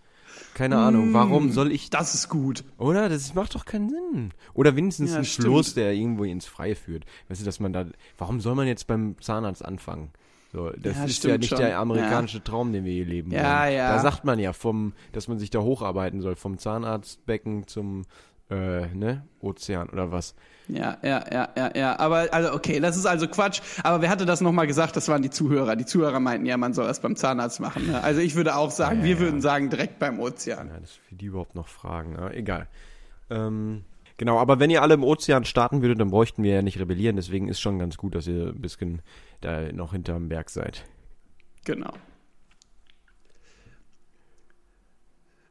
Keine 0.54 0.78
Ahnung, 0.78 1.12
warum 1.12 1.50
soll 1.52 1.72
ich... 1.72 1.90
Das 1.90 2.14
ist 2.14 2.28
gut. 2.28 2.64
Oder? 2.78 3.08
Das 3.08 3.34
macht 3.34 3.54
doch 3.54 3.64
keinen 3.64 3.88
Sinn. 3.90 4.30
Oder 4.54 4.76
wenigstens 4.76 5.10
Ja, 5.12 5.18
ein 5.18 5.24
stimmt. 5.24 5.46
Fluss, 5.48 5.74
der 5.74 5.92
irgendwo 5.92 6.24
ins 6.24 6.46
Freie 6.46 6.76
führt. 6.76 7.04
Weißt 7.28 7.40
du, 7.40 7.44
dass 7.44 7.60
man 7.60 7.72
da... 7.72 7.86
Warum 8.16 8.40
soll 8.40 8.54
man 8.54 8.66
jetzt 8.66 8.86
beim 8.86 9.16
Zahnarzt 9.20 9.64
anfangen? 9.64 10.10
So, 10.52 10.70
das 10.70 10.96
Ja, 10.96 11.04
ist 11.04 11.24
ja 11.24 11.36
nicht 11.38 11.48
schon. 11.50 11.58
der 11.58 11.78
amerikanische 11.78 12.42
Traum, 12.42 12.72
den 12.72 12.84
wir 12.84 12.92
hier 12.92 13.04
leben 13.04 13.30
Ja, 13.32 13.64
wollen. 13.64 13.74
ja. 13.74 13.92
Da 13.96 13.98
sagt 14.00 14.24
man 14.24 14.38
ja, 14.38 14.52
vom, 14.52 14.92
dass 15.12 15.28
man 15.28 15.38
sich 15.38 15.50
da 15.50 15.60
hocharbeiten 15.60 16.20
soll, 16.22 16.36
vom 16.36 16.56
Zahnarztbecken 16.56 17.66
zum 17.66 18.04
äh, 18.50 18.86
ne, 18.94 19.26
Ozean 19.40 19.90
oder 19.90 20.10
was. 20.12 20.34
Ja, 20.68 20.98
ja, 21.02 21.24
ja, 21.32 21.48
ja, 21.56 21.70
ja. 21.74 21.98
Aber 21.98 22.28
also 22.30 22.52
okay, 22.52 22.78
das 22.80 22.96
ist 22.96 23.06
also 23.06 23.26
Quatsch. 23.26 23.60
Aber 23.82 24.02
wer 24.02 24.10
hatte 24.10 24.26
das 24.26 24.40
nochmal 24.40 24.66
gesagt? 24.66 24.96
Das 24.96 25.08
waren 25.08 25.22
die 25.22 25.30
Zuhörer. 25.30 25.76
Die 25.76 25.86
Zuhörer 25.86 26.20
meinten 26.20 26.46
ja, 26.46 26.56
man 26.56 26.74
soll 26.74 26.86
das 26.86 27.00
beim 27.00 27.16
Zahnarzt 27.16 27.60
machen. 27.60 27.86
Ne? 27.86 28.02
Also 28.02 28.20
ich 28.20 28.34
würde 28.34 28.54
auch 28.56 28.70
sagen, 28.70 28.98
Ja, 29.00 29.04
wir 29.04 29.14
ja. 29.14 29.20
würden 29.20 29.40
sagen 29.40 29.70
direkt 29.70 29.98
beim 29.98 30.20
Ozean. 30.20 30.68
Ja, 30.68 30.78
das 30.80 30.92
für 30.92 31.14
die 31.14 31.26
überhaupt 31.26 31.54
noch 31.54 31.68
fragen. 31.68 32.16
Ja, 32.18 32.30
egal. 32.30 32.68
Ähm, 33.30 33.84
genau, 34.18 34.38
aber 34.38 34.60
wenn 34.60 34.70
ihr 34.70 34.82
alle 34.82 34.94
im 34.94 35.04
Ozean 35.04 35.44
starten 35.44 35.80
würdet, 35.82 36.00
dann 36.00 36.10
bräuchten 36.10 36.42
wir 36.42 36.54
ja 36.54 36.62
nicht 36.62 36.78
rebellieren. 36.78 37.16
Deswegen 37.16 37.48
ist 37.48 37.60
schon 37.60 37.78
ganz 37.78 37.96
gut, 37.96 38.14
dass 38.14 38.26
ihr 38.26 38.48
ein 38.48 38.60
bisschen 38.60 39.00
da 39.40 39.72
noch 39.72 39.92
hinterm 39.92 40.28
Berg 40.28 40.50
seid. 40.50 40.84
Genau. 41.64 41.92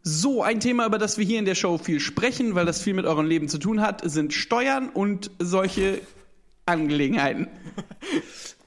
So, 0.10 0.42
ein 0.42 0.62
Thema, 0.62 0.86
über 0.86 1.00
das 1.00 1.18
wir 1.18 1.26
hier 1.26 1.38
in 1.38 1.44
der 1.44 1.54
Show 1.54 1.78
viel 1.78 2.00
sprechen, 2.00 2.56
weil 2.56 2.66
das 2.66 2.82
viel 2.82 2.94
mit 2.94 3.06
eurem 3.06 3.26
Leben 3.26 3.50
zu 3.50 3.58
tun 3.58 3.82
hat, 3.82 4.10
sind 4.10 4.32
Steuern 4.32 4.88
und 4.88 5.32
solche 5.38 6.00
Angelegenheiten. 6.66 7.48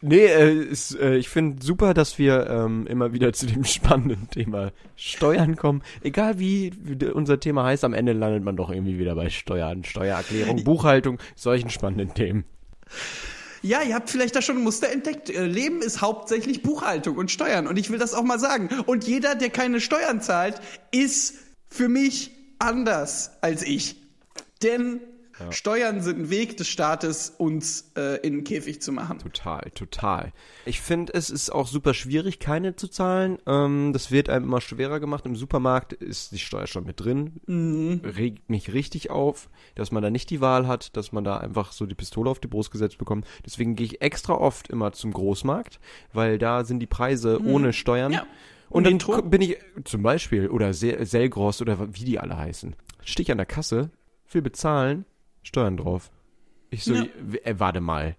Nee, 0.02 0.25
äh, 0.25 0.54
ist, 0.54 0.99
äh, 0.99 1.16
ich 1.16 1.28
finde 1.28 1.62
super, 1.62 1.92
dass 1.92 2.18
wir 2.18 2.49
ähm, 2.49 2.87
immer 2.87 3.12
wieder 3.12 3.35
zu 3.35 3.44
dem 3.44 3.64
spannenden 3.66 4.30
Thema 4.30 4.73
Steuern 4.97 5.56
kommen. 5.56 5.82
Egal 6.02 6.38
wie, 6.38 6.73
wie 6.80 7.04
unser 7.04 7.38
Thema 7.38 7.64
heißt, 7.64 7.85
am 7.85 7.92
Ende 7.92 8.14
landet 8.14 8.42
man 8.42 8.56
doch 8.56 8.70
irgendwie 8.70 8.99
wieder 8.99 9.14
bei 9.14 9.28
Steuern, 9.28 9.85
Steuererklärung, 9.85 10.64
Buchhaltung, 10.64 11.18
solchen 11.37 11.68
spannenden 11.68 12.14
Themen. 12.14 12.44
Ja, 13.62 13.83
ihr 13.83 13.95
habt 13.95 14.09
vielleicht 14.09 14.35
da 14.35 14.43
schon 14.43 14.57
ein 14.59 14.62
Muster 14.62 14.90
entdeckt. 14.90 15.29
Äh, 15.29 15.47
Leben 15.47 15.83
ist 15.83 16.00
hauptsächlich 16.00 16.62
Buchhaltung 16.62 17.17
und 17.17 17.31
Steuern. 17.31 17.67
Und 17.67 17.79
ich 17.79 17.90
will 17.90 17.99
das 17.99 18.14
auch 18.14 18.23
mal 18.23 18.38
sagen. 18.38 18.71
Und 18.87 19.05
jeder, 19.07 19.35
der 19.35 19.50
keine 19.50 19.81
Steuern 19.81 20.23
zahlt, 20.23 20.61
ist 20.90 21.35
für 21.69 21.88
mich 21.88 22.31
anders 22.59 23.33
als 23.43 23.62
ich. 23.62 23.97
Denn 24.62 25.00
Steuern 25.50 26.00
sind 26.02 26.18
ein 26.18 26.30
Weg 26.30 26.56
des 26.56 26.68
Staates, 26.68 27.35
uns 27.38 27.92
äh, 27.97 28.16
in 28.26 28.35
den 28.35 28.44
Käfig 28.44 28.82
zu 28.82 28.92
machen. 28.92 29.18
Total, 29.18 29.70
total. 29.75 30.32
Ich 30.66 30.80
finde, 30.80 31.14
es 31.14 31.30
ist 31.30 31.50
auch 31.50 31.66
super 31.66 31.94
schwierig, 31.94 32.38
keine 32.38 32.76
zu 32.76 32.88
zahlen. 32.88 33.38
Ähm, 33.47 33.92
das 33.92 34.11
wird 34.11 34.28
einem 34.28 34.44
immer 34.44 34.61
schwerer 34.61 35.00
gemacht. 35.00 35.26
Im 35.26 35.37
Supermarkt 35.37 35.92
ist 35.92 36.32
die 36.32 36.38
Steuer 36.38 36.66
schon 36.66 36.85
mit 36.85 37.00
drin. 37.00 38.00
Regt 38.04 38.50
mich 38.50 38.73
richtig 38.73 39.11
auf, 39.11 39.49
dass 39.75 39.90
man 39.92 40.02
da 40.02 40.11
nicht 40.11 40.30
die 40.30 40.40
Wahl 40.40 40.66
hat, 40.66 40.97
dass 40.97 41.12
man 41.12 41.25
da 41.25 41.38
einfach 41.38 41.73
so 41.73 41.87
die 41.87 41.94
Pistole 41.94 42.30
auf 42.30 42.40
die 42.40 42.49
Brust 42.49 42.70
gesetzt 42.70 42.99
bekommt. 42.99 43.26
Deswegen 43.47 43.76
gehe 43.76 43.87
ich 43.87 44.02
extra 44.02 44.35
oft 44.35 44.68
immer 44.68 44.92
zum 44.92 45.12
Großmarkt, 45.12 45.80
weil 46.12 46.38
da 46.38 46.64
sind 46.64 46.80
die 46.80 46.87
Preise 46.87 47.40
ohne 47.44 47.73
Steuern. 47.73 48.12
Ja. 48.12 48.26
Und 48.68 48.85
dann 48.85 48.92
Metro? 48.94 49.20
bin 49.23 49.42
ich 49.42 49.56
zum 49.85 50.02
Beispiel, 50.02 50.49
oder 50.49 50.73
Se- 50.75 51.04
Selgros 51.04 51.61
oder 51.61 51.92
wie 51.92 52.04
die 52.04 52.20
alle 52.20 52.37
heißen, 52.38 52.76
stehe 53.04 53.25
ich 53.25 53.32
an 53.32 53.38
der 53.38 53.47
Kasse, 53.47 53.90
will 54.30 54.42
bezahlen, 54.42 55.04
Steuern 55.42 55.76
drauf. 55.76 56.11
Ich 56.70 56.85
so, 56.85 56.94
Ja. 56.94 57.04
äh, 57.44 57.54
warte 57.59 57.80
mal. 57.80 58.16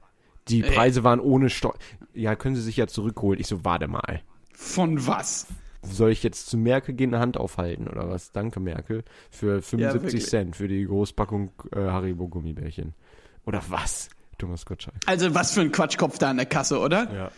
Die 0.47 0.63
Preise 0.63 1.03
waren 1.03 1.19
ohne 1.19 1.49
Steuern. 1.49 1.77
Ja, 2.13 2.35
können 2.35 2.55
Sie 2.55 2.61
sich 2.61 2.77
ja 2.77 2.87
zurückholen. 2.87 3.39
Ich 3.39 3.47
so, 3.47 3.63
warte 3.63 3.87
mal. 3.87 4.21
Von 4.53 5.05
was? 5.07 5.47
Soll 5.83 6.11
ich 6.11 6.21
jetzt 6.23 6.47
zu 6.47 6.57
Merkel 6.57 6.93
gehen, 6.93 7.13
eine 7.13 7.21
Hand 7.21 7.37
aufhalten 7.37 7.87
oder 7.87 8.09
was? 8.09 8.31
Danke, 8.31 8.59
Merkel. 8.59 9.03
Für 9.31 9.61
75 9.61 10.03
wirklich. 10.03 10.25
Cent 10.27 10.55
für 10.55 10.67
die 10.67 10.85
Großpackung 10.85 11.51
äh, 11.73 11.79
Haribo 11.79 12.27
Gummibärchen. 12.27 12.93
Oder 13.45 13.63
was? 13.69 14.09
Thomas 14.37 14.65
Gottschalk. 14.65 14.95
Also 15.05 15.33
was 15.33 15.53
für 15.53 15.61
ein 15.61 15.71
Quatschkopf 15.71 16.17
da 16.17 16.29
an 16.31 16.37
der 16.37 16.45
Kasse, 16.47 16.79
oder? 16.79 17.11
Ja. 17.13 17.31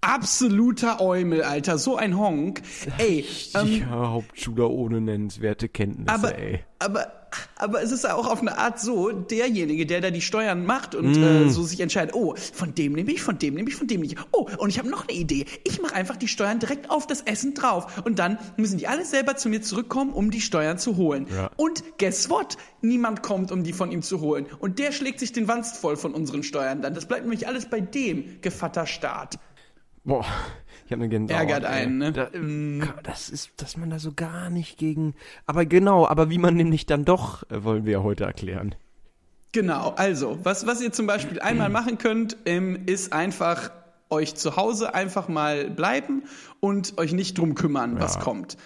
Absoluter 0.00 1.00
Eumel, 1.00 1.42
Alter. 1.42 1.76
So 1.78 1.96
ein 1.96 2.16
Honk. 2.16 2.62
Ey, 2.98 3.24
ähm, 3.54 3.80
ja, 3.80 3.88
Hauptschüler 4.10 4.70
ohne 4.70 5.00
nennenswerte 5.00 5.68
Kenntnisse, 5.68 6.12
aber, 6.14 6.38
ey. 6.38 6.60
aber, 6.78 7.12
aber 7.56 7.82
es 7.82 7.92
ist 7.92 8.08
auch 8.08 8.26
auf 8.26 8.40
eine 8.40 8.58
Art 8.58 8.80
so, 8.80 9.10
derjenige, 9.10 9.86
der 9.86 10.00
da 10.00 10.10
die 10.10 10.20
Steuern 10.20 10.64
macht 10.64 10.94
und 10.94 11.16
äh, 11.16 11.48
so 11.48 11.62
sich 11.62 11.80
entscheidet, 11.80 12.14
oh, 12.14 12.34
von 12.36 12.74
dem 12.74 12.92
nehme 12.92 13.12
ich, 13.12 13.22
von 13.22 13.38
dem 13.38 13.54
nehme 13.54 13.68
ich, 13.68 13.76
von 13.76 13.86
dem 13.86 14.02
ich. 14.02 14.16
Oh, 14.32 14.48
und 14.58 14.70
ich 14.70 14.78
habe 14.78 14.88
noch 14.88 15.08
eine 15.08 15.16
Idee. 15.16 15.46
Ich 15.64 15.80
mache 15.80 15.94
einfach 15.94 16.16
die 16.16 16.28
Steuern 16.28 16.58
direkt 16.58 16.90
auf 16.90 17.06
das 17.06 17.22
Essen 17.22 17.54
drauf. 17.54 18.02
Und 18.04 18.18
dann 18.18 18.38
müssen 18.56 18.78
die 18.78 18.86
alle 18.86 19.04
selber 19.04 19.36
zu 19.36 19.48
mir 19.48 19.62
zurückkommen, 19.62 20.12
um 20.12 20.30
die 20.30 20.40
Steuern 20.40 20.78
zu 20.78 20.96
holen. 20.96 21.26
Ja. 21.34 21.50
Und 21.56 21.82
guess 21.98 22.30
what? 22.30 22.56
Niemand 22.80 23.22
kommt, 23.22 23.50
um 23.50 23.64
die 23.64 23.72
von 23.72 23.90
ihm 23.90 24.02
zu 24.02 24.20
holen. 24.20 24.46
Und 24.58 24.78
der 24.78 24.92
schlägt 24.92 25.20
sich 25.20 25.32
den 25.32 25.48
Wanst 25.48 25.76
voll 25.76 25.96
von 25.96 26.14
unseren 26.14 26.42
Steuern 26.42 26.82
dann. 26.82 26.94
Das 26.94 27.06
bleibt 27.06 27.22
nämlich 27.22 27.46
alles 27.46 27.66
bei 27.66 27.80
dem 27.80 28.40
Gevatter 28.40 28.86
Staat. 28.86 29.38
Boah, 30.04 30.24
ich 30.88 30.92
habe 30.92 31.02
eine 31.02 31.10
Gänsehaut. 31.10 31.38
Ärgert 31.42 31.64
einen, 31.66 31.98
ne? 31.98 32.12
Da, 32.12 32.28
äh, 32.32 32.80
Das 33.02 33.28
ist, 33.28 33.50
dass 33.58 33.76
man 33.76 33.90
da 33.90 33.98
so 33.98 34.12
gar 34.14 34.48
nicht 34.48 34.78
gegen. 34.78 35.14
Aber 35.44 35.66
genau, 35.66 36.06
aber 36.06 36.30
wie 36.30 36.38
man 36.38 36.54
nämlich 36.54 36.86
dann 36.86 37.04
doch, 37.04 37.42
äh, 37.50 37.62
wollen 37.62 37.84
wir 37.84 37.92
ja 37.92 38.02
heute 38.02 38.24
erklären. 38.24 38.74
Genau, 39.52 39.90
also, 39.96 40.38
was, 40.44 40.66
was 40.66 40.80
ihr 40.80 40.90
zum 40.90 41.06
Beispiel 41.06 41.40
einmal 41.40 41.68
machen 41.68 41.98
könnt, 41.98 42.38
ähm, 42.46 42.84
ist 42.86 43.12
einfach 43.12 43.70
euch 44.08 44.34
zu 44.34 44.56
Hause 44.56 44.94
einfach 44.94 45.28
mal 45.28 45.68
bleiben 45.68 46.22
und 46.60 46.96
euch 46.96 47.12
nicht 47.12 47.36
drum 47.36 47.54
kümmern, 47.54 48.00
was 48.00 48.14
Ja. 48.14 48.20
kommt. 48.22 48.56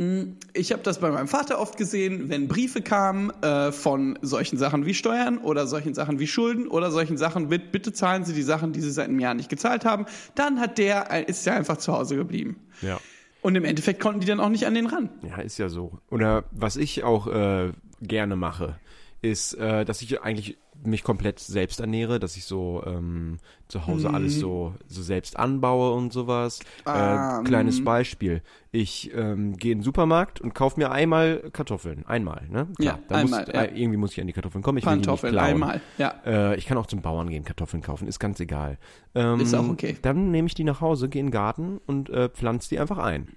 Mm, 0.00 0.38
Ich 0.54 0.72
habe 0.72 0.82
das 0.82 0.98
bei 0.98 1.10
meinem 1.10 1.28
Vater 1.28 1.60
oft 1.60 1.76
gesehen, 1.76 2.30
wenn 2.30 2.48
Briefe 2.48 2.80
kamen 2.80 3.30
äh, 3.42 3.70
von 3.70 4.18
solchen 4.22 4.56
Sachen 4.56 4.86
wie 4.86 4.94
Steuern 4.94 5.36
oder 5.36 5.66
solchen 5.66 5.92
Sachen 5.92 6.18
wie 6.18 6.26
Schulden 6.26 6.68
oder 6.68 6.90
solchen 6.90 7.18
Sachen 7.18 7.48
mit, 7.48 7.70
bitte 7.70 7.92
zahlen 7.92 8.24
Sie 8.24 8.32
die 8.32 8.42
Sachen, 8.42 8.72
die 8.72 8.80
Sie 8.80 8.90
seit 8.90 9.08
einem 9.08 9.20
Jahr 9.20 9.34
nicht 9.34 9.50
gezahlt 9.50 9.84
haben, 9.84 10.06
dann 10.34 10.58
hat 10.58 10.78
der, 10.78 11.12
äh, 11.12 11.24
ist 11.24 11.44
der 11.44 11.54
einfach 11.54 11.76
zu 11.76 11.92
Hause 11.92 12.16
geblieben. 12.16 12.56
Ja. 12.80 12.98
Und 13.42 13.56
im 13.56 13.64
Endeffekt 13.64 14.00
konnten 14.00 14.20
die 14.20 14.26
dann 14.26 14.40
auch 14.40 14.48
nicht 14.48 14.66
an 14.66 14.74
den 14.74 14.86
ran. 14.86 15.10
Ja, 15.22 15.36
ist 15.42 15.58
ja 15.58 15.68
so. 15.68 15.98
Oder 16.10 16.44
was 16.50 16.76
ich 16.76 17.04
auch 17.04 17.26
äh, 17.26 17.72
gerne 18.00 18.36
mache, 18.36 18.76
ist, 19.20 19.52
äh, 19.54 19.84
dass 19.84 20.00
ich 20.00 20.22
eigentlich 20.22 20.56
mich 20.84 21.02
komplett 21.02 21.38
selbst 21.38 21.80
ernähre, 21.80 22.18
dass 22.18 22.36
ich 22.36 22.44
so 22.44 22.82
ähm, 22.86 23.38
zu 23.68 23.86
Hause 23.86 24.10
alles 24.12 24.38
so, 24.38 24.74
so 24.86 25.02
selbst 25.02 25.38
anbaue 25.38 25.92
und 25.92 26.12
sowas. 26.12 26.60
Ah, 26.84 27.40
äh, 27.40 27.44
kleines 27.44 27.84
Beispiel. 27.84 28.42
Ich 28.72 29.10
ähm, 29.14 29.56
gehe 29.56 29.72
in 29.72 29.78
den 29.78 29.84
Supermarkt 29.84 30.40
und 30.40 30.54
kaufe 30.54 30.78
mir 30.78 30.90
einmal 30.90 31.50
Kartoffeln. 31.52 32.06
Einmal, 32.06 32.46
ne? 32.48 32.68
Ja, 32.78 32.98
da 33.08 33.16
einmal, 33.16 33.44
muss, 33.44 33.54
ja. 33.54 33.62
äh, 33.62 33.80
irgendwie 33.80 33.96
muss 33.96 34.12
ich 34.12 34.20
an 34.20 34.26
die 34.26 34.32
Kartoffeln 34.32 34.62
kommen. 34.62 34.78
Ich 34.78 34.86
will 34.86 34.92
die 34.92 34.98
nicht 34.98 35.06
Pantoffeln, 35.06 35.32
klauen. 35.32 35.48
einmal, 35.48 35.80
ja. 35.98 36.14
Äh, 36.24 36.56
ich 36.56 36.66
kann 36.66 36.78
auch 36.78 36.86
zum 36.86 37.02
Bauern 37.02 37.28
gehen, 37.28 37.44
Kartoffeln 37.44 37.82
kaufen, 37.82 38.06
ist 38.06 38.18
ganz 38.18 38.40
egal. 38.40 38.78
Ähm, 39.14 39.40
Ist 39.40 39.54
auch 39.54 39.68
okay. 39.68 39.96
Dann 40.02 40.30
nehme 40.30 40.46
ich 40.46 40.54
die 40.54 40.64
nach 40.64 40.80
Hause, 40.80 41.08
gehe 41.08 41.20
in 41.20 41.26
den 41.26 41.32
Garten 41.32 41.80
und 41.86 42.10
äh, 42.10 42.28
pflanze 42.28 42.68
die 42.68 42.78
einfach 42.78 42.98
ein. 42.98 43.28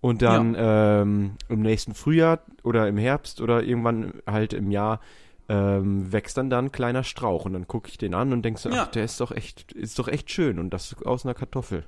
Und 0.00 0.20
dann 0.20 0.56
ähm, 0.58 1.32
im 1.48 1.60
nächsten 1.60 1.94
Frühjahr 1.94 2.40
oder 2.64 2.88
im 2.88 2.96
Herbst 2.96 3.40
oder 3.40 3.62
irgendwann 3.62 4.14
halt 4.26 4.52
im 4.52 4.72
Jahr 4.72 4.98
ähm, 5.52 6.10
wächst 6.12 6.38
dann 6.38 6.48
da 6.48 6.58
ein 6.58 6.72
kleiner 6.72 7.04
Strauch 7.04 7.44
und 7.44 7.52
dann 7.52 7.68
gucke 7.68 7.90
ich 7.90 7.98
den 7.98 8.14
an 8.14 8.32
und 8.32 8.42
denke 8.42 8.58
so, 8.58 8.70
Ja. 8.70 8.84
ach, 8.84 8.90
der 8.90 9.04
ist 9.04 9.20
doch 9.20 9.30
echt, 9.32 9.72
ist 9.72 9.98
doch 9.98 10.08
echt 10.08 10.30
schön 10.30 10.58
und 10.58 10.70
das 10.70 10.96
aus 11.04 11.26
einer 11.26 11.34
Kartoffel. 11.34 11.84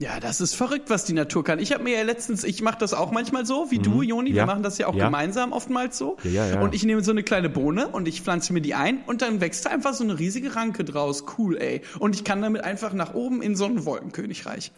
Ja, 0.00 0.20
das 0.20 0.40
ist 0.40 0.54
verrückt, 0.54 0.90
was 0.90 1.04
die 1.04 1.12
Natur 1.12 1.42
kann. 1.42 1.58
Ich 1.58 1.72
habe 1.72 1.82
mir 1.82 1.96
ja 1.96 2.04
letztens, 2.04 2.44
ich 2.44 2.62
mache 2.62 2.78
das 2.78 2.94
auch 2.94 3.10
manchmal 3.10 3.44
so, 3.44 3.72
wie 3.72 3.80
du, 3.80 4.00
Joni. 4.02 4.26
Wir 4.28 4.32
Mhm. 4.34 4.36
Ja. 4.38 4.46
machen 4.46 4.62
das 4.62 4.78
ja 4.78 4.86
auch 4.86 4.94
Ja. 4.94 5.06
gemeinsam 5.06 5.50
oftmals 5.50 5.98
so. 5.98 6.16
Ja, 6.22 6.46
ja, 6.46 6.54
ja. 6.54 6.60
Und 6.60 6.72
ich 6.72 6.84
nehme 6.84 7.02
so 7.02 7.10
eine 7.10 7.24
kleine 7.24 7.48
Bohne 7.48 7.88
und 7.88 8.06
ich 8.06 8.22
pflanze 8.22 8.52
mir 8.52 8.60
die 8.60 8.74
ein 8.76 9.00
und 9.06 9.22
dann 9.22 9.40
wächst 9.40 9.66
da 9.66 9.70
einfach 9.70 9.94
so 9.94 10.04
eine 10.04 10.16
riesige 10.20 10.54
Ranke 10.54 10.84
draus. 10.84 11.24
Cool, 11.36 11.56
ey. 11.60 11.80
Und 11.98 12.14
ich 12.14 12.22
kann 12.22 12.40
damit 12.42 12.62
einfach 12.62 12.92
nach 12.92 13.14
oben 13.14 13.42
in 13.42 13.56
so 13.56 13.64
ein 13.64 13.84
Wolkenkönigreich. 13.84 14.70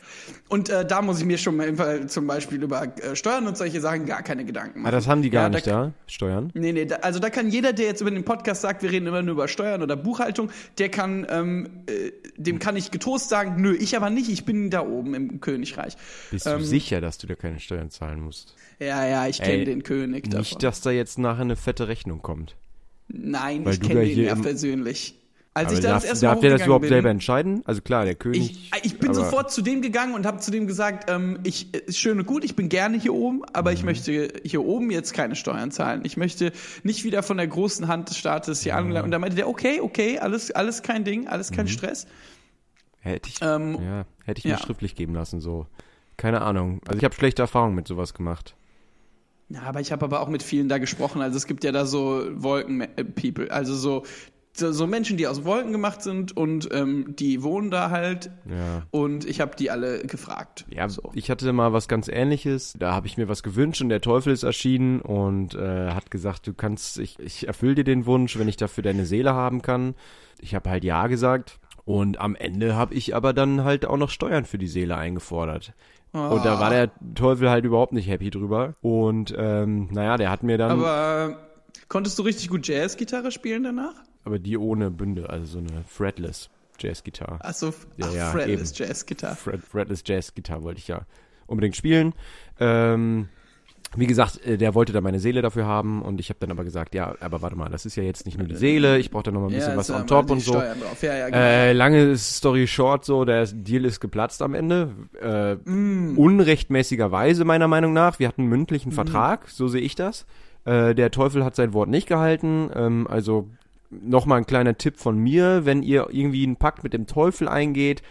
Und 0.49 0.71
äh, 0.71 0.87
da 0.87 1.03
muss 1.03 1.19
ich 1.19 1.27
mir 1.27 1.37
schon 1.37 1.57
mal 1.57 1.77
zum 2.09 2.27
Beispiel 2.27 2.63
über 2.63 2.85
äh, 2.85 3.15
Steuern 3.15 3.47
und 3.47 3.59
solche 3.59 3.83
Sachen 3.83 4.07
gar 4.07 4.23
keine 4.23 4.47
Gedanken 4.47 4.79
Ah, 4.79 4.83
machen. 4.85 4.93
das 4.93 5.07
haben 5.07 5.21
die 5.21 5.29
gar 5.29 5.43
Ja, 5.43 5.49
nicht 5.51 5.67
da, 5.67 5.93
Steuern. 6.07 6.51
Nee, 6.55 6.73
nee, 6.73 6.87
da, 6.87 6.97
also 6.97 7.19
da 7.19 7.29
kann 7.29 7.51
jeder, 7.51 7.75
der 7.75 7.85
jetzt 7.85 8.01
über 8.01 8.11
den 8.11 8.25
Podcast 8.25 8.63
sagt, 8.63 8.83
wir 8.83 8.91
reden 8.91 9.07
immer 9.07 9.21
nur 9.21 9.35
über 9.35 9.49
Steuern 9.49 9.83
oder 9.83 9.97
Buchhaltung, 9.97 10.49
der 10.79 10.89
kann, 10.89 11.27
ähm, 11.29 11.69
äh, 11.89 12.11
dem 12.39 12.59
kann 12.59 12.75
ich 12.77 12.91
getoast 12.91 13.29
sagen, 13.29 13.61
nö, 13.61 13.75
ich 13.79 13.95
aber 13.99 14.09
nicht, 14.09 14.31
ich 14.31 14.47
bin 14.47 14.71
da 14.71 14.81
oben 14.81 15.10
im 15.15 15.41
Königreich. 15.41 15.97
Bist 16.31 16.47
Ähm, 16.47 16.59
du 16.59 16.65
sicher, 16.65 17.01
dass 17.01 17.19
du 17.19 17.27
da 17.27 17.35
keine 17.35 17.61
Steuern 17.61 17.91
zahlen 17.91 18.21
musst? 18.21 18.55
Ja, 18.79 19.07
ja, 19.07 19.27
ich 19.27 19.41
kenne 19.43 19.65
den 19.65 19.83
König 19.83 20.25
davon. 20.25 20.41
Nicht, 20.41 20.63
dass 20.63 20.81
da 20.81 20.91
jetzt 20.91 21.19
nachher 21.19 21.43
eine 21.43 21.57
fette 21.57 21.89
Rechnung 21.89 22.23
kommt. 22.23 22.57
Nein, 23.09 23.65
weil 23.65 23.75
ich 23.75 23.81
kenne 23.81 24.05
den 24.07 24.25
ja 24.25 24.35
persönlich. 24.35 25.17
Als 25.53 25.73
ich 25.73 25.81
da 25.81 25.89
darf, 25.89 26.03
das 26.03 26.11
erste 26.11 26.27
Mal 26.27 26.33
darf 26.35 26.41
der 26.43 26.51
das 26.51 26.63
überhaupt 26.65 26.83
bin, 26.83 26.91
selber 26.91 27.11
entscheiden? 27.11 27.63
Also 27.65 27.83
klar, 27.83 28.05
der 28.05 28.15
König. 28.15 28.71
ich, 28.73 28.85
ich 28.85 28.99
bin 29.01 29.13
sofort 29.13 29.51
zu 29.51 29.63
dem 29.63 29.83
gegangen 29.83 30.15
und 30.15 30.25
habe 30.25 30.39
zu 30.39 30.53
dem 30.53 30.69
gesagt, 30.69 31.11
ähm, 31.11 31.41
ich 31.43 31.75
ist 31.75 31.99
schön 31.99 32.21
und 32.21 32.27
gut, 32.27 32.45
ich 32.45 32.55
bin 32.55 32.69
gerne 32.69 32.97
hier 32.97 33.13
oben, 33.13 33.43
aber 33.53 33.71
Mhm. 33.73 33.77
ich 33.77 33.83
möchte 33.83 34.33
hier 34.45 34.65
oben 34.65 34.93
jetzt 34.93 35.13
keine 35.13 35.35
Steuern 35.35 35.73
zahlen. 35.73 36.03
Ich 36.05 36.17
möchte 36.17 36.53
nicht 36.85 37.03
wieder 37.03 37.25
von 37.25 37.37
der 37.37 37.49
großen 37.49 37.89
Hand 37.89 38.11
des 38.11 38.17
Staates 38.17 38.63
hier 38.63 38.77
angelangt. 38.77 39.07
Und 39.07 39.11
da 39.11 39.19
meinte 39.19 39.35
der, 39.35 39.49
okay, 39.49 39.81
okay, 39.81 40.21
alles, 40.21 40.53
alles 40.53 40.83
kein 40.85 41.03
Ding, 41.03 41.27
alles 41.27 41.51
Mhm. 41.51 41.57
kein 41.57 41.69
Stress. 41.69 42.07
Hätte 43.01 43.29
ich, 43.29 43.41
Ähm, 43.43 43.79
ja, 43.83 44.05
hätte 44.25 44.39
ich 44.39 44.45
mir 44.45 44.51
ja. 44.53 44.59
schriftlich 44.59 44.95
geben 44.95 45.15
lassen, 45.15 45.41
so. 45.41 45.67
Keine 46.17 46.43
Ahnung. 46.43 46.81
Also 46.87 46.99
ich 46.99 47.05
habe 47.05 47.15
schlechte 47.15 47.43
Erfahrungen 47.43 47.75
mit 47.75 47.89
sowas 47.89 48.13
gemacht. 48.13 48.55
Ja, 49.49 49.63
aber 49.63 49.81
ich 49.81 49.91
habe 49.91 50.05
aber 50.05 50.21
auch 50.21 50.29
mit 50.29 50.43
vielen 50.43 50.69
da 50.69 50.79
gesprochen. 50.79 51.23
Also 51.23 51.37
es 51.37 51.47
gibt 51.47 51.65
ja 51.65 51.73
da 51.73 51.87
so 51.87 52.23
Wolken-People, 52.35 53.51
also 53.51 53.75
so, 53.75 54.05
so, 54.53 54.71
so 54.71 54.87
Menschen, 54.87 55.17
die 55.17 55.27
aus 55.27 55.45
Wolken 55.45 55.73
gemacht 55.73 56.03
sind 56.03 56.37
und 56.37 56.69
ähm, 56.73 57.17
die 57.19 57.43
wohnen 57.43 57.71
da 57.71 57.91
halt. 57.91 58.31
Ja. 58.49 58.87
Und 58.91 59.25
ich 59.25 59.41
habe 59.41 59.57
die 59.57 59.71
alle 59.71 60.07
gefragt. 60.07 60.67
Ja, 60.71 60.89
so. 60.89 61.11
ich 61.15 61.31
hatte 61.31 61.53
mal 61.53 61.73
was 61.73 61.89
ganz 61.89 62.07
ähnliches. 62.07 62.75
Da 62.79 62.93
habe 62.93 63.07
ich 63.07 63.17
mir 63.17 63.29
was 63.29 63.43
gewünscht 63.43 63.81
und 63.81 63.89
der 63.89 64.01
Teufel 64.01 64.33
ist 64.33 64.45
erschienen 64.45 65.01
und 65.01 65.55
äh, 65.55 65.91
hat 65.91 66.11
gesagt, 66.11 66.47
du 66.47 66.55
kannst, 66.55 66.99
ich, 66.99 67.19
ich 67.19 67.49
erfülle 67.49 67.77
dir 67.77 67.85
den 67.85 68.07
Wunsch, 68.07 68.39
wenn 68.39 68.49
ich 68.49 68.57
dafür 68.57 68.83
deine 68.83 69.07
Seele 69.07 69.35
haben 69.35 69.63
kann. 69.63 69.95
Ich 70.41 70.55
habe 70.55 70.71
halt 70.71 70.85
ja 70.85 71.07
gesagt. 71.07 71.59
Und 71.91 72.21
am 72.21 72.37
Ende 72.37 72.77
habe 72.77 72.95
ich 72.95 73.17
aber 73.17 73.33
dann 73.33 73.65
halt 73.65 73.85
auch 73.85 73.97
noch 73.97 74.11
Steuern 74.11 74.45
für 74.45 74.59
die 74.59 74.69
Seele 74.69 74.97
eingefordert. 74.97 75.73
Und 76.13 76.45
da 76.45 76.61
war 76.61 76.71
der 76.71 76.91
Teufel 77.15 77.51
halt 77.51 77.65
überhaupt 77.65 77.93
nicht 77.93 78.09
happy 78.09 78.31
drüber. 78.31 78.75
Und 78.81 79.35
ähm, 79.37 79.89
naja, 79.91 80.17
der 80.17 80.31
hat 80.31 80.43
mir 80.45 80.57
dann, 80.57 80.71
aber, 80.71 80.89
Aber 80.91 81.37
konntest 81.89 82.19
du 82.19 82.23
richtig 82.23 82.49
gut 82.49 82.67
Jazz-Gitarre 82.67 83.33
spielen 83.33 83.65
danach? 83.65 83.95
die 84.25 84.57
ohne 84.57 84.91
Bünde, 84.91 85.31
also 85.31 85.47
so 85.47 85.59
eine 85.59 85.83
fretless 85.89 86.49
Jazzgitarre. 86.79 87.45
Achso, 87.45 87.75
Ja, 87.97 88.07
ach, 88.09 88.15
ja, 88.15 88.31
Fretless. 88.31 88.79
Jazz-Gitarre. 88.79 89.35
Fred, 89.35 89.61
fretless 89.61 90.05
Jazzgitarre 90.07 90.63
wollte 90.63 90.79
ich 90.79 90.89
ja 90.89 91.03
unbedingt 91.47 91.75
spielen. 91.75 92.15
Ähm, 92.61 93.29
wie 93.97 94.07
gesagt, 94.07 94.45
äh, 94.47 94.57
der 94.57 94.75
wollte 94.75 94.93
da 94.93 95.01
meine 95.01 95.19
Seele 95.19 95.43
dafür 95.43 95.67
haben 95.67 96.03
und 96.03 96.21
ich 96.21 96.29
habe 96.29 96.39
dann 96.41 96.51
aber 96.51 96.65
gesagt, 96.65 96.95
ja, 96.95 97.15
aber 97.21 97.43
warte 97.43 97.57
mal, 97.57 97.69
das 97.69 97.87
ist 97.87 97.97
ja 97.97 98.03
jetzt 98.03 98.25
nicht 98.25 98.39
nur 98.39 98.47
die 98.47 98.55
Seele, 98.57 98.99
ich 98.99 99.11
brauche 99.11 99.25
da 99.25 99.31
noch 99.33 99.41
mal 99.41 99.49
ein 99.49 99.55
bisschen 99.55 99.77
was 99.77 99.89
ist 99.89 99.97
on 99.97 100.07
top 100.07 100.31
und 100.31 100.41
so. 100.41 100.55
Ja, 100.55 100.75
ja, 101.03 101.27
genau. 101.27 101.39
Äh, 101.39 101.73
lange 101.73 102.17
Story 102.17 102.67
short, 102.67 103.05
so, 103.05 103.25
der 103.25 103.47
Deal 103.47 103.85
ist 103.85 104.01
geplatzt 104.01 104.43
am 104.43 104.55
Ende. 104.55 104.93
Äh, 105.21 105.57
Mm. 105.65 106.17
Unrechtmäßigerweise, 106.17 107.45
meiner 107.45 107.69
Meinung 107.69 107.93
nach. 107.93 108.19
Wir 108.19 108.29
hatten 108.29 108.43
einen 108.43 108.51
mündlichen 108.51 108.93
Vertrag, 108.93 109.49
so 109.49 109.69
sehe 109.69 109.81
ich 109.81 109.95
das. 109.95 110.27
Äh, 110.65 110.95
der 110.95 111.11
Teufel 111.11 111.45
hat 111.45 111.57
sein 111.57 111.73
Wort 111.73 111.89
nicht 111.89 112.07
gehalten. 112.09 112.71
Ähm, 112.75 113.07
also 113.09 113.49
nochmal 113.91 114.39
ein 114.39 114.47
kleiner 114.47 114.77
Tipp 114.77 114.99
von 114.99 115.19
mir, 115.19 115.65
wenn 115.65 115.83
ihr 115.83 116.09
irgendwie 116.11 116.45
einen 116.45 116.57
Pakt 116.57 116.83
mit 116.85 116.93
dem 116.93 117.07
Teufel 117.07 117.49
eingeht, 117.49 118.03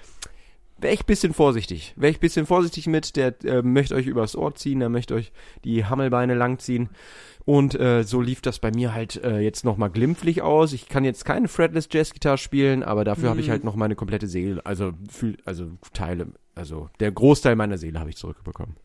wäre 0.81 0.93
ich 0.93 1.05
bisschen 1.05 1.33
vorsichtig. 1.33 1.93
Wäre 1.95 2.11
ich 2.11 2.19
bisschen 2.19 2.45
vorsichtig 2.45 2.87
mit, 2.87 3.15
der 3.15 3.33
äh, 3.43 3.61
möchte 3.61 3.95
euch 3.95 4.07
übers 4.07 4.35
Ohr 4.35 4.55
ziehen, 4.55 4.79
der 4.79 4.89
möchte 4.89 5.15
euch 5.15 5.31
die 5.63 5.85
Hammelbeine 5.85 6.35
langziehen. 6.35 6.89
Und 7.45 7.79
äh, 7.79 8.03
so 8.03 8.21
lief 8.21 8.41
das 8.41 8.59
bei 8.59 8.71
mir 8.71 8.93
halt 8.93 9.23
äh, 9.23 9.39
jetzt 9.39 9.65
nochmal 9.65 9.89
glimpflich 9.89 10.41
aus. 10.41 10.73
Ich 10.73 10.87
kann 10.87 11.03
jetzt 11.03 11.25
keine 11.25 11.47
Fretless 11.47 11.89
Jazz 11.91 12.13
Gitarre 12.13 12.37
spielen, 12.37 12.83
aber 12.83 13.03
dafür 13.03 13.29
habe 13.29 13.39
ich 13.39 13.49
halt 13.49 13.63
noch 13.63 13.75
meine 13.75 13.95
komplette 13.95 14.27
Seele, 14.27 14.63
also 14.65 14.91
fühl, 15.09 15.37
also 15.45 15.71
Teile, 15.93 16.27
also 16.53 16.89
der 16.99 17.11
Großteil 17.11 17.55
meiner 17.55 17.77
Seele 17.77 17.99
habe 17.99 18.11
ich 18.11 18.17
zurückbekommen. 18.17 18.75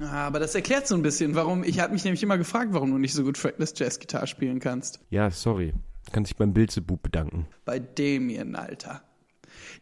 Ah, 0.00 0.26
aber 0.26 0.38
das 0.38 0.54
erklärt 0.54 0.86
so 0.86 0.94
ein 0.94 1.02
bisschen, 1.02 1.34
warum. 1.34 1.62
Ich 1.62 1.78
habe 1.80 1.92
mich 1.92 2.04
nämlich 2.04 2.22
immer 2.22 2.38
gefragt, 2.38 2.72
warum 2.72 2.90
du 2.90 2.98
nicht 2.98 3.12
so 3.12 3.22
gut 3.22 3.36
Fretless 3.36 3.74
Jazz-Gitarre 3.76 4.26
spielen 4.26 4.58
kannst. 4.58 5.00
Ja, 5.10 5.30
sorry. 5.30 5.74
Kann 6.12 6.24
sich 6.24 6.36
beim 6.36 6.52
Bilzebub 6.54 7.02
bedanken. 7.02 7.46
Bei 7.64 7.78
Damien, 7.78 8.56
Alter. 8.56 9.02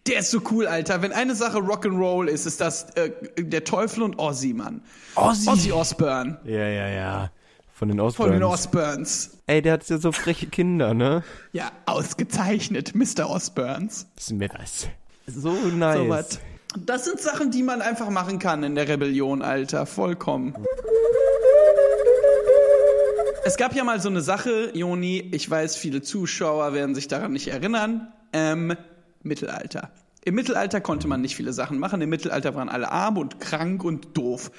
Der 0.07 0.21
ist 0.21 0.31
so 0.31 0.41
cool, 0.51 0.67
Alter. 0.67 1.03
Wenn 1.03 1.13
eine 1.13 1.35
Sache 1.35 1.59
Rock'n'Roll 1.59 2.27
ist, 2.27 2.47
ist 2.47 2.61
das 2.61 2.91
äh, 2.95 3.11
der 3.37 3.65
Teufel 3.65 4.03
und 4.03 4.19
Ozzy, 4.19 4.55
Mann. 4.55 4.81
Ozzy? 5.17 5.49
Ozzy 5.51 5.73
Osbourne. 5.73 6.39
Ja, 6.45 6.67
ja, 6.69 6.89
ja. 6.89 7.31
Von 7.75 7.89
den 7.89 7.99
Von 7.99 8.07
Osborns. 8.07 8.33
den 8.33 8.43
Osbournes. 8.43 9.39
Ey, 9.47 9.63
der 9.63 9.75
hat 9.75 9.89
ja 9.89 9.99
so 9.99 10.11
freche 10.13 10.47
Kinder, 10.47 10.95
ne? 10.95 11.23
Ja, 11.53 11.71
ausgezeichnet, 11.87 12.95
Mr. 12.95 13.29
Osbournes. 13.29 14.07
Smithers. 14.19 14.89
So 15.27 15.53
nice. 15.53 15.99
So 15.99 16.09
was. 16.09 16.41
Das 16.85 17.05
sind 17.05 17.21
Sachen, 17.21 17.51
die 17.51 17.63
man 17.63 17.83
einfach 17.83 18.11
machen 18.11 18.39
kann 18.39 18.63
in 18.63 18.75
der 18.75 18.89
Rebellion, 18.89 19.43
Alter. 19.43 19.87
Vollkommen. 19.87 20.55
Es 23.45 23.57
gab 23.57 23.75
ja 23.75 23.85
mal 23.85 24.01
so 24.01 24.09
eine 24.09 24.21
Sache, 24.21 24.71
Joni, 24.75 25.31
ich 25.33 25.49
weiß, 25.49 25.77
viele 25.77 26.03
Zuschauer 26.03 26.75
werden 26.75 26.95
sich 26.95 27.09
daran 27.09 27.33
nicht 27.33 27.49
erinnern. 27.49 28.13
Ähm, 28.33 28.77
Mittelalter. 29.29 29.91
Im 30.25 30.35
Mittelalter 30.35 30.81
konnte 30.81 31.09
man 31.09 31.21
nicht 31.21 31.37
viele 31.37 31.53
Sachen 31.53 31.79
machen. 31.79 32.01
Im 32.03 32.11
Mittelalter 32.11 32.55
waren 32.55 32.69
alle 32.69 32.91
arm 32.91 33.17
und 33.17 33.41
krank 33.41 33.85
und 33.85 34.17
doof. 34.17 34.51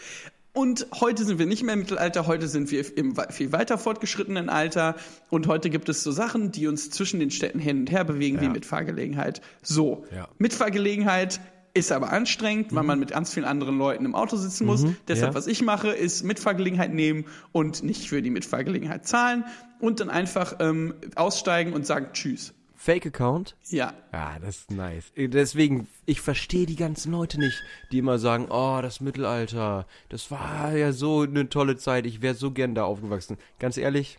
Und 0.51 0.87
heute 0.99 1.25
sind 1.25 1.37
wir 1.37 1.45
nicht 1.45 1.63
mehr 1.63 1.73
im 1.73 1.81
Mittelalter, 1.81 2.25
heute 2.25 2.47
sind 2.47 2.71
wir 2.71 2.97
im 2.97 3.15
viel 3.29 3.51
weiter 3.51 3.77
fortgeschrittenen 3.77 4.49
Alter. 4.49 4.95
Und 5.29 5.47
heute 5.47 5.69
gibt 5.69 5.89
es 5.89 6.03
so 6.03 6.11
Sachen, 6.11 6.51
die 6.51 6.67
uns 6.67 6.89
zwischen 6.89 7.19
den 7.19 7.29
Städten 7.29 7.59
hin 7.59 7.81
und 7.81 7.91
her 7.91 8.03
bewegen, 8.03 8.41
wie 8.41 8.45
Ja. 8.45 8.51
Mitfahrgelegenheit. 8.51 9.41
So, 9.61 10.05
Ja. 10.15 10.27
Mitfahrgelegenheit 10.39 11.39
ist 11.75 11.91
aber 11.91 12.11
anstrengend, 12.11 12.73
weil 12.73 12.83
man 12.83 12.99
mit 12.99 13.11
ganz 13.11 13.31
vielen 13.31 13.45
anderen 13.45 13.77
Leuten 13.77 14.05
im 14.05 14.15
Auto 14.15 14.37
sitzen 14.37 14.65
muss. 14.65 14.85
Deshalb, 15.07 15.33
ja. 15.33 15.35
was 15.35 15.45
ich 15.45 15.61
mache, 15.61 15.89
ist 15.89 16.23
Mitfahrgelegenheit 16.23 16.93
nehmen 16.93 17.25
und 17.51 17.83
nicht 17.83 18.09
für 18.09 18.21
die 18.23 18.31
Mitfahrgelegenheit 18.31 19.07
zahlen 19.07 19.45
und 19.79 19.99
dann 19.99 20.09
einfach 20.09 20.55
ähm, 20.59 20.95
aussteigen 21.15 21.73
und 21.73 21.85
sagen 21.85 22.07
Tschüss. 22.13 22.53
Fake-Account? 22.81 23.57
Ja, 23.69 23.93
Ja, 24.13 24.39
das 24.39 24.59
ist 24.59 24.71
nice. 24.71 25.11
Deswegen, 25.17 25.87
ich 26.05 26.21
verstehe 26.21 26.65
die 26.65 26.77
ganzen 26.77 27.11
Leute 27.11 27.37
nicht, 27.37 27.61
die 27.91 27.97
immer 27.97 28.19
sagen, 28.19 28.47
oh, 28.49 28.79
das 28.81 29.01
Mittelalter, 29.01 29.85
das 30.07 30.31
war 30.31 30.71
ja 30.77 30.93
so 30.93 31.21
eine 31.23 31.49
tolle 31.49 31.75
Zeit, 31.75 32.05
ich 32.05 32.21
wäre 32.21 32.35
so 32.35 32.51
gern 32.51 32.75
da 32.75 32.85
aufgewachsen. 32.85 33.37
Ganz 33.59 33.75
ehrlich, 33.77 34.17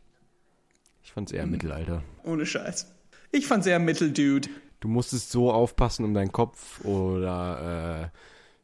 ich 1.03 1.13
fand's 1.13 1.33
eher 1.33 1.47
Mittelalter. 1.47 2.03
ohne 2.23 2.45
Scheiß. 2.45 2.87
Ich 3.33 3.47
fand's 3.47 3.67
eher 3.67 3.79
Mitteldude. 3.79 4.51
Du 4.81 4.89
musstest 4.89 5.31
so 5.31 5.51
aufpassen 5.51 6.05
um 6.05 6.13
deinen 6.13 6.33
Kopf 6.33 6.85
oder 6.85 8.11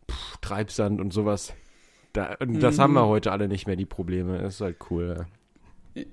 äh, 0.08 0.12
pff, 0.12 0.36
Treibsand 0.42 1.00
und 1.00 1.12
sowas. 1.12 1.54
Da, 2.12 2.34
und 2.40 2.60
das 2.60 2.78
haben 2.78 2.92
wir 2.92 3.06
heute 3.06 3.32
alle 3.32 3.48
nicht 3.48 3.66
mehr, 3.66 3.76
die 3.76 3.86
Probleme. 3.86 4.38
Das 4.42 4.56
ist 4.56 4.60
halt 4.60 4.76
cool. 4.90 5.16
Ja, 5.18 5.26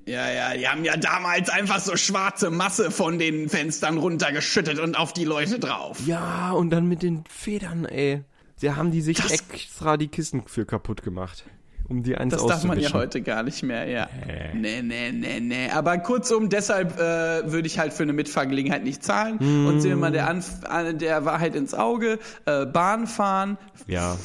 ja, 0.06 0.54
die 0.56 0.68
haben 0.68 0.86
ja 0.86 0.96
damals 0.98 1.50
einfach 1.50 1.80
so 1.80 1.96
schwarze 1.98 2.50
Masse 2.50 2.90
von 2.92 3.20
den 3.20 3.50
Fenstern 3.50 3.98
runtergeschüttet 3.98 4.80
und 4.80 4.96
auf 4.98 5.14
die 5.14 5.26
Leute 5.26 5.60
drauf. 5.60 6.00
Ja, 6.06 6.52
und 6.52 6.70
dann 6.70 6.88
mit 6.88 7.04
den 7.04 7.24
Federn, 7.30 7.86
ey. 7.86 8.24
Sie 8.56 8.72
haben 8.72 8.92
die 8.92 9.02
sich 9.02 9.18
Das- 9.18 9.32
extra 9.32 9.98
die 9.98 10.08
Kissen 10.08 10.44
für 10.48 10.66
kaputt 10.66 11.04
gemacht. 11.04 11.44
Um 11.90 12.02
die 12.02 12.16
eins 12.16 12.32
Das 12.34 12.46
darf 12.46 12.64
man 12.64 12.80
ja 12.80 12.94
heute 12.94 13.22
gar 13.22 13.44
nicht 13.44 13.62
mehr, 13.62 13.86
ja. 13.90 14.08
Nee, 14.54 14.82
nee, 14.82 15.12
nee, 15.12 15.42
nee. 15.42 15.70
Aber 15.70 15.98
kurzum, 15.98 16.48
deshalb 16.48 16.98
äh, 16.98 17.52
würde 17.52 17.68
ich 17.68 17.78
halt 17.78 17.92
für 17.92 18.04
eine 18.04 18.14
Mitfahrgelegenheit 18.14 18.86
nicht 18.86 19.04
zahlen. 19.04 19.38
Und 19.68 19.82
sehen 19.82 19.90
wir 19.92 19.98
mal 19.98 20.12
der, 20.14 20.30
Anf 20.30 20.50
äh, 20.72 20.94
der 20.94 21.26
Wahrheit 21.26 21.56
ins 21.56 21.74
Auge. 21.74 22.20
Äh, 22.46 22.66
Bahn 22.68 23.06
fahren, 23.06 23.58
Ja. 23.86 24.16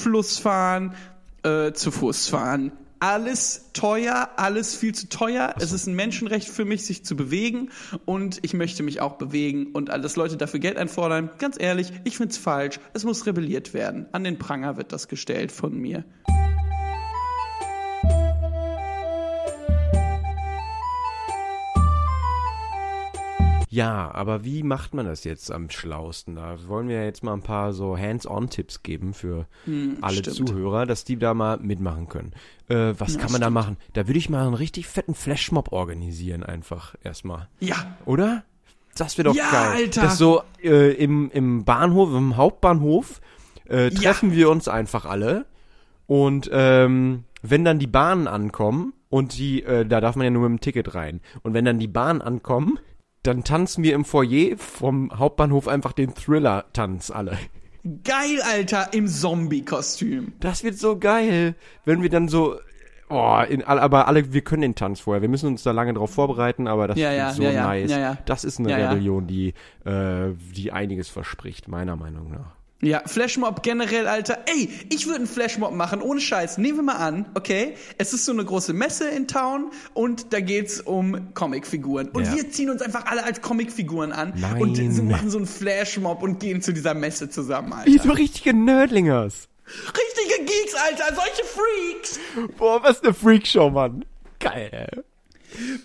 Fluss 0.00 0.38
fahren, 0.38 0.94
äh, 1.42 1.72
zu 1.72 1.90
Fuß 1.90 2.28
fahren. 2.28 2.72
Alles 3.04 3.68
teuer, 3.74 4.30
alles 4.36 4.74
viel 4.74 4.94
zu 4.94 5.10
teuer. 5.10 5.54
Es 5.58 5.72
ist 5.72 5.86
ein 5.86 5.94
Menschenrecht 5.94 6.48
für 6.48 6.64
mich, 6.64 6.86
sich 6.86 7.04
zu 7.04 7.16
bewegen 7.16 7.68
und 8.06 8.38
ich 8.40 8.54
möchte 8.54 8.82
mich 8.82 9.02
auch 9.02 9.16
bewegen 9.16 9.72
und 9.74 9.90
dass 9.90 10.16
Leute 10.16 10.38
dafür 10.38 10.58
Geld 10.58 10.78
einfordern. 10.78 11.28
Ganz 11.36 11.60
ehrlich, 11.60 11.92
ich 12.04 12.16
find's 12.16 12.38
falsch. 12.38 12.80
Es 12.94 13.04
muss 13.04 13.26
rebelliert 13.26 13.74
werden. 13.74 14.06
An 14.12 14.24
den 14.24 14.38
Pranger 14.38 14.78
wird 14.78 14.90
das 14.90 15.08
gestellt 15.08 15.52
von 15.52 15.76
mir. 15.76 16.06
Ja, 23.74 24.14
aber 24.14 24.44
wie 24.44 24.62
macht 24.62 24.94
man 24.94 25.04
das 25.04 25.24
jetzt 25.24 25.50
am 25.50 25.68
schlausten? 25.68 26.36
Da 26.36 26.56
wollen 26.68 26.86
wir 26.86 27.04
jetzt 27.04 27.24
mal 27.24 27.32
ein 27.32 27.42
paar 27.42 27.72
so 27.72 27.98
Hands-on-Tipps 27.98 28.84
geben 28.84 29.14
für 29.14 29.46
alle 30.00 30.18
stimmt. 30.18 30.36
Zuhörer, 30.48 30.86
dass 30.86 31.02
die 31.02 31.16
da 31.16 31.34
mal 31.34 31.58
mitmachen 31.58 32.08
können. 32.08 32.34
Äh, 32.68 32.94
was 32.98 33.18
kann 33.18 33.32
man 33.32 33.40
da 33.40 33.50
machen? 33.50 33.76
Da 33.92 34.06
würde 34.06 34.18
ich 34.18 34.30
mal 34.30 34.44
einen 34.46 34.54
richtig 34.54 34.86
fetten 34.86 35.14
Flashmob 35.14 35.72
organisieren, 35.72 36.44
einfach 36.44 36.94
erstmal. 37.02 37.48
Ja, 37.58 37.76
Oder? 38.04 38.44
Das 38.96 39.18
wäre 39.18 39.30
doch 39.30 39.34
Ja, 39.34 39.50
geil. 39.50 39.72
Alter. 39.86 40.02
Das 40.02 40.18
so 40.18 40.42
äh, 40.62 40.92
im, 40.94 41.28
im 41.32 41.64
Bahnhof, 41.64 42.10
im 42.14 42.36
Hauptbahnhof, 42.36 43.20
äh, 43.68 43.88
Ja. 43.88 43.90
treffen 43.90 44.30
wir 44.30 44.50
uns 44.50 44.68
einfach 44.68 45.04
alle. 45.04 45.46
Und 46.06 46.48
ähm, 46.52 47.24
wenn 47.42 47.64
dann 47.64 47.80
die 47.80 47.88
Bahnen 47.88 48.28
ankommen 48.28 48.92
und 49.08 49.36
die, 49.36 49.64
äh, 49.64 49.84
da 49.84 50.00
darf 50.00 50.14
man 50.14 50.24
ja 50.26 50.30
nur 50.30 50.48
mit 50.48 50.60
dem 50.60 50.62
Ticket 50.62 50.94
rein. 50.94 51.20
Und 51.42 51.54
wenn 51.54 51.64
dann 51.64 51.80
die 51.80 51.88
Bahnen 51.88 52.22
ankommen, 52.22 52.78
dann 53.24 53.42
tanzen 53.42 53.82
wir 53.82 53.94
im 53.94 54.04
Foyer 54.04 54.56
vom 54.56 55.10
Hauptbahnhof 55.18 55.66
einfach 55.66 55.92
den 55.92 56.14
Thriller-Tanz 56.14 57.10
alle. 57.10 57.36
geil, 58.04 58.40
Alter, 58.42 58.92
im 58.92 59.08
Zombie-Kostüm. 59.08 60.32
Das 60.40 60.62
wird 60.62 60.78
so 60.78 60.98
geil, 60.98 61.54
wenn 61.84 62.02
wir 62.02 62.10
dann 62.10 62.28
so, 62.28 62.56
oh, 63.08 63.40
in, 63.48 63.62
aber 63.64 64.08
alle, 64.08 64.32
wir 64.32 64.42
können 64.42 64.62
den 64.62 64.74
Tanz 64.74 65.00
vorher. 65.00 65.22
Wir 65.22 65.28
müssen 65.28 65.46
uns 65.48 65.62
da 65.62 65.72
lange 65.72 65.94
drauf 65.94 66.10
vorbereiten, 66.12 66.66
aber 66.68 66.88
das 66.88 66.98
Ja, 66.98 67.10
wird 67.10 67.18
ja, 67.18 67.32
so 67.32 67.42
ja, 67.42 67.66
nice. 67.66 67.90
ja, 67.90 67.98
ja. 67.98 68.18
Das 68.26 68.44
ist 68.44 68.58
eine. 68.58 68.74
Rebellion, 68.76 69.26
die, 69.26 69.54
äh, 69.84 70.30
die 70.54 70.72
einiges 70.72 71.08
verspricht, 71.08 71.68
meiner 71.68 71.96
Meinung 71.96 72.30
nach. 72.30 72.54
Ja, 72.84 73.02
Flashmob 73.06 73.62
generell, 73.62 74.06
Alter. 74.06 74.44
Ey, 74.46 74.68
ich 74.90 75.06
würde 75.06 75.18
einen 75.20 75.26
Flashmob 75.26 75.72
machen, 75.72 76.02
ohne 76.02 76.20
Scheiß. 76.20 76.58
Nehmen 76.58 76.78
wir 76.78 76.82
mal 76.82 76.96
an, 76.96 77.26
okay? 77.34 77.74
Es 77.98 78.12
ist 78.12 78.24
so 78.26 78.32
eine 78.32 78.44
große 78.44 78.72
Messe 78.74 79.08
in 79.08 79.26
Town 79.26 79.70
und 79.94 80.32
da 80.34 80.40
geht's 80.40 80.80
um 80.80 81.32
Comicfiguren. 81.34 82.08
Und 82.10 82.24
Ja. 82.26 82.34
wir 82.36 82.50
ziehen 82.50 82.68
uns 82.70 82.82
einfach 82.82 83.06
alle 83.06 83.24
als 83.24 83.40
Comicfiguren 83.40 84.12
an 84.12 84.34
Nein. 84.36 84.60
und 84.60 85.08
machen 85.08 85.30
so 85.30 85.38
einen 85.38 85.46
Flashmob 85.46 86.22
und 86.22 86.40
gehen 86.40 86.60
zu 86.60 86.72
dieser 86.72 86.92
Messe 86.94 87.30
zusammen, 87.30 87.72
Alter. 87.72 87.90
Wie 87.90 87.98
so 87.98 88.12
richtige 88.12 88.52
Nerdlingers. 88.52 89.48
Richtige 89.66 90.44
Geeks, 90.44 90.74
Alter, 90.74 91.14
solche 91.14 91.42
Freaks. 91.44 92.20
Boah, 92.58 92.82
was 92.82 93.02
eine 93.02 93.14
Freakshow, 93.14 93.70
Mann. 93.70 94.04
Geil. 94.40 95.04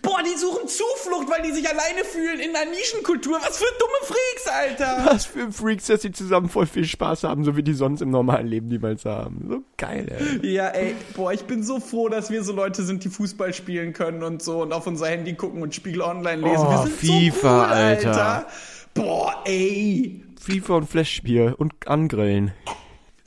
Boah, 0.01 0.19
die 0.23 0.37
suchen 0.37 0.67
Zuflucht, 0.67 1.29
weil 1.29 1.41
die 1.43 1.51
sich 1.51 1.67
alleine 1.67 2.03
fühlen 2.03 2.39
in 2.39 2.55
einer 2.55 2.69
Nischenkultur. 2.71 3.39
Was 3.41 3.57
für 3.57 3.65
dumme 3.79 3.93
Freaks, 4.03 4.47
Alter. 4.47 5.05
Was 5.05 5.25
für 5.25 5.51
Freaks, 5.51 5.87
dass 5.87 6.01
sie 6.01 6.11
zusammen 6.11 6.49
voll 6.49 6.65
viel 6.65 6.85
Spaß 6.85 7.23
haben, 7.23 7.43
so 7.43 7.55
wie 7.55 7.63
die 7.63 7.73
sonst 7.73 8.01
im 8.01 8.09
normalen 8.09 8.47
Leben 8.47 8.67
niemals 8.67 9.05
haben. 9.05 9.45
So 9.49 9.63
geil, 9.77 10.39
ey. 10.41 10.51
Ja, 10.51 10.69
ey, 10.69 10.95
boah, 11.15 11.33
ich 11.33 11.43
bin 11.43 11.63
so 11.63 11.79
froh, 11.79 12.09
dass 12.09 12.29
wir 12.29 12.43
so 12.43 12.53
Leute 12.53 12.83
sind, 12.83 13.03
die 13.03 13.09
Fußball 13.09 13.53
spielen 13.53 13.93
können 13.93 14.23
und 14.23 14.41
so 14.41 14.61
und 14.61 14.73
auf 14.73 14.87
unser 14.87 15.07
Handy 15.07 15.33
gucken 15.33 15.61
und 15.61 15.75
Spiegel 15.75 16.01
online 16.01 16.41
lesen. 16.41 16.65
Oh, 16.65 16.71
wir 16.71 16.77
sind 16.83 16.95
FIFA, 16.95 17.41
so 17.41 17.47
cool, 17.47 17.77
Alter. 17.77 18.09
Alter. 18.09 18.47
Boah, 18.93 19.43
ey. 19.45 20.23
FIFA 20.39 20.75
und 20.75 20.89
Flashspiel 20.89 21.53
und 21.57 21.73
angrillen. 21.87 22.53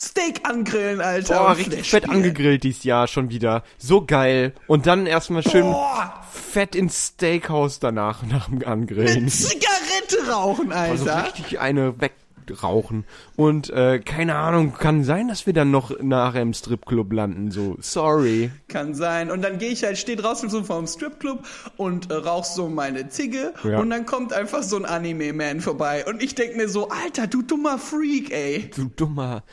Steak 0.02 0.40
angrillen, 0.48 1.00
Alter. 1.00 1.38
Boah, 1.38 1.56
richtig 1.56 1.88
fett 1.88 2.08
angegrillt 2.08 2.64
dieses 2.64 2.82
Jahr 2.82 3.06
schon 3.06 3.30
wieder. 3.30 3.62
So 3.78 4.04
geil. 4.04 4.52
Und 4.66 4.86
dann 4.86 5.06
erstmal 5.06 5.42
schön 5.44 5.62
Boah, 5.62 6.20
fett 6.32 6.74
ins 6.74 7.08
Steakhouse 7.14 7.78
danach, 7.78 8.22
nach 8.24 8.48
dem 8.48 8.66
Angrillen. 8.66 9.28
Zigarette 9.28 10.28
rauchen, 10.28 10.72
Also 10.72 11.08
Alter. 11.08 11.26
richtig 11.28 11.60
eine 11.60 11.94
wegrauchen. 12.00 13.04
Und 13.36 13.70
äh, 13.70 14.00
keine 14.00 14.34
Ahnung, 14.34 14.74
kann 14.76 15.04
sein, 15.04 15.28
dass 15.28 15.46
wir 15.46 15.52
dann 15.52 15.70
noch 15.70 15.96
nachher 16.00 16.42
im 16.42 16.52
Stripclub 16.52 17.12
landen. 17.12 17.52
So, 17.52 17.76
sorry. 17.80 18.50
Kann 18.66 18.94
sein. 18.94 19.30
Und 19.30 19.42
dann 19.42 19.58
gehe 19.58 19.70
ich 19.70 19.84
halt, 19.84 19.98
steh 19.98 20.16
draußen 20.16 20.50
so 20.50 20.64
vor 20.64 20.78
dem 20.78 20.88
Stripclub 20.88 21.46
und 21.76 22.10
äh, 22.10 22.14
rauch 22.14 22.44
so 22.44 22.68
meine 22.68 23.08
Zigge. 23.08 23.54
Ja. 23.62 23.78
Und 23.78 23.90
dann 23.90 24.04
kommt 24.04 24.32
einfach 24.32 24.64
so 24.64 24.74
ein 24.76 24.84
Anime-Man 24.84 25.60
vorbei. 25.60 26.04
Und 26.06 26.20
ich 26.22 26.34
denk 26.34 26.56
mir 26.56 26.68
so, 26.68 26.88
Alter, 26.88 27.28
du 27.28 27.42
dummer 27.42 27.78
Freak, 27.78 28.32
ey. 28.32 28.68
Du 28.74 28.86
dummer 28.96 29.44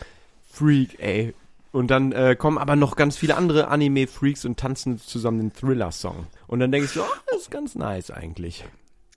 Freak, 0.52 1.00
ey. 1.00 1.34
Und 1.72 1.92
dann 1.92 2.12
äh, 2.12 2.36
kommen 2.36 2.58
aber 2.58 2.76
noch 2.76 2.96
ganz 2.96 3.16
viele 3.18 3.38
andere 3.38 3.68
Anime-Freaks 3.68 4.44
und 4.46 4.60
tanzen 4.60 4.98
zusammen 4.98 5.38
den 5.40 5.54
Thriller-Song. 5.54 6.26
Und 6.48 6.60
dann 6.60 6.72
denke 6.72 6.86
ich 6.86 6.92
so, 6.92 7.02
oh, 7.02 7.16
das 7.32 7.42
ist 7.44 7.52
ganz 7.52 7.76
nice 7.76 8.10
eigentlich. 8.10 8.66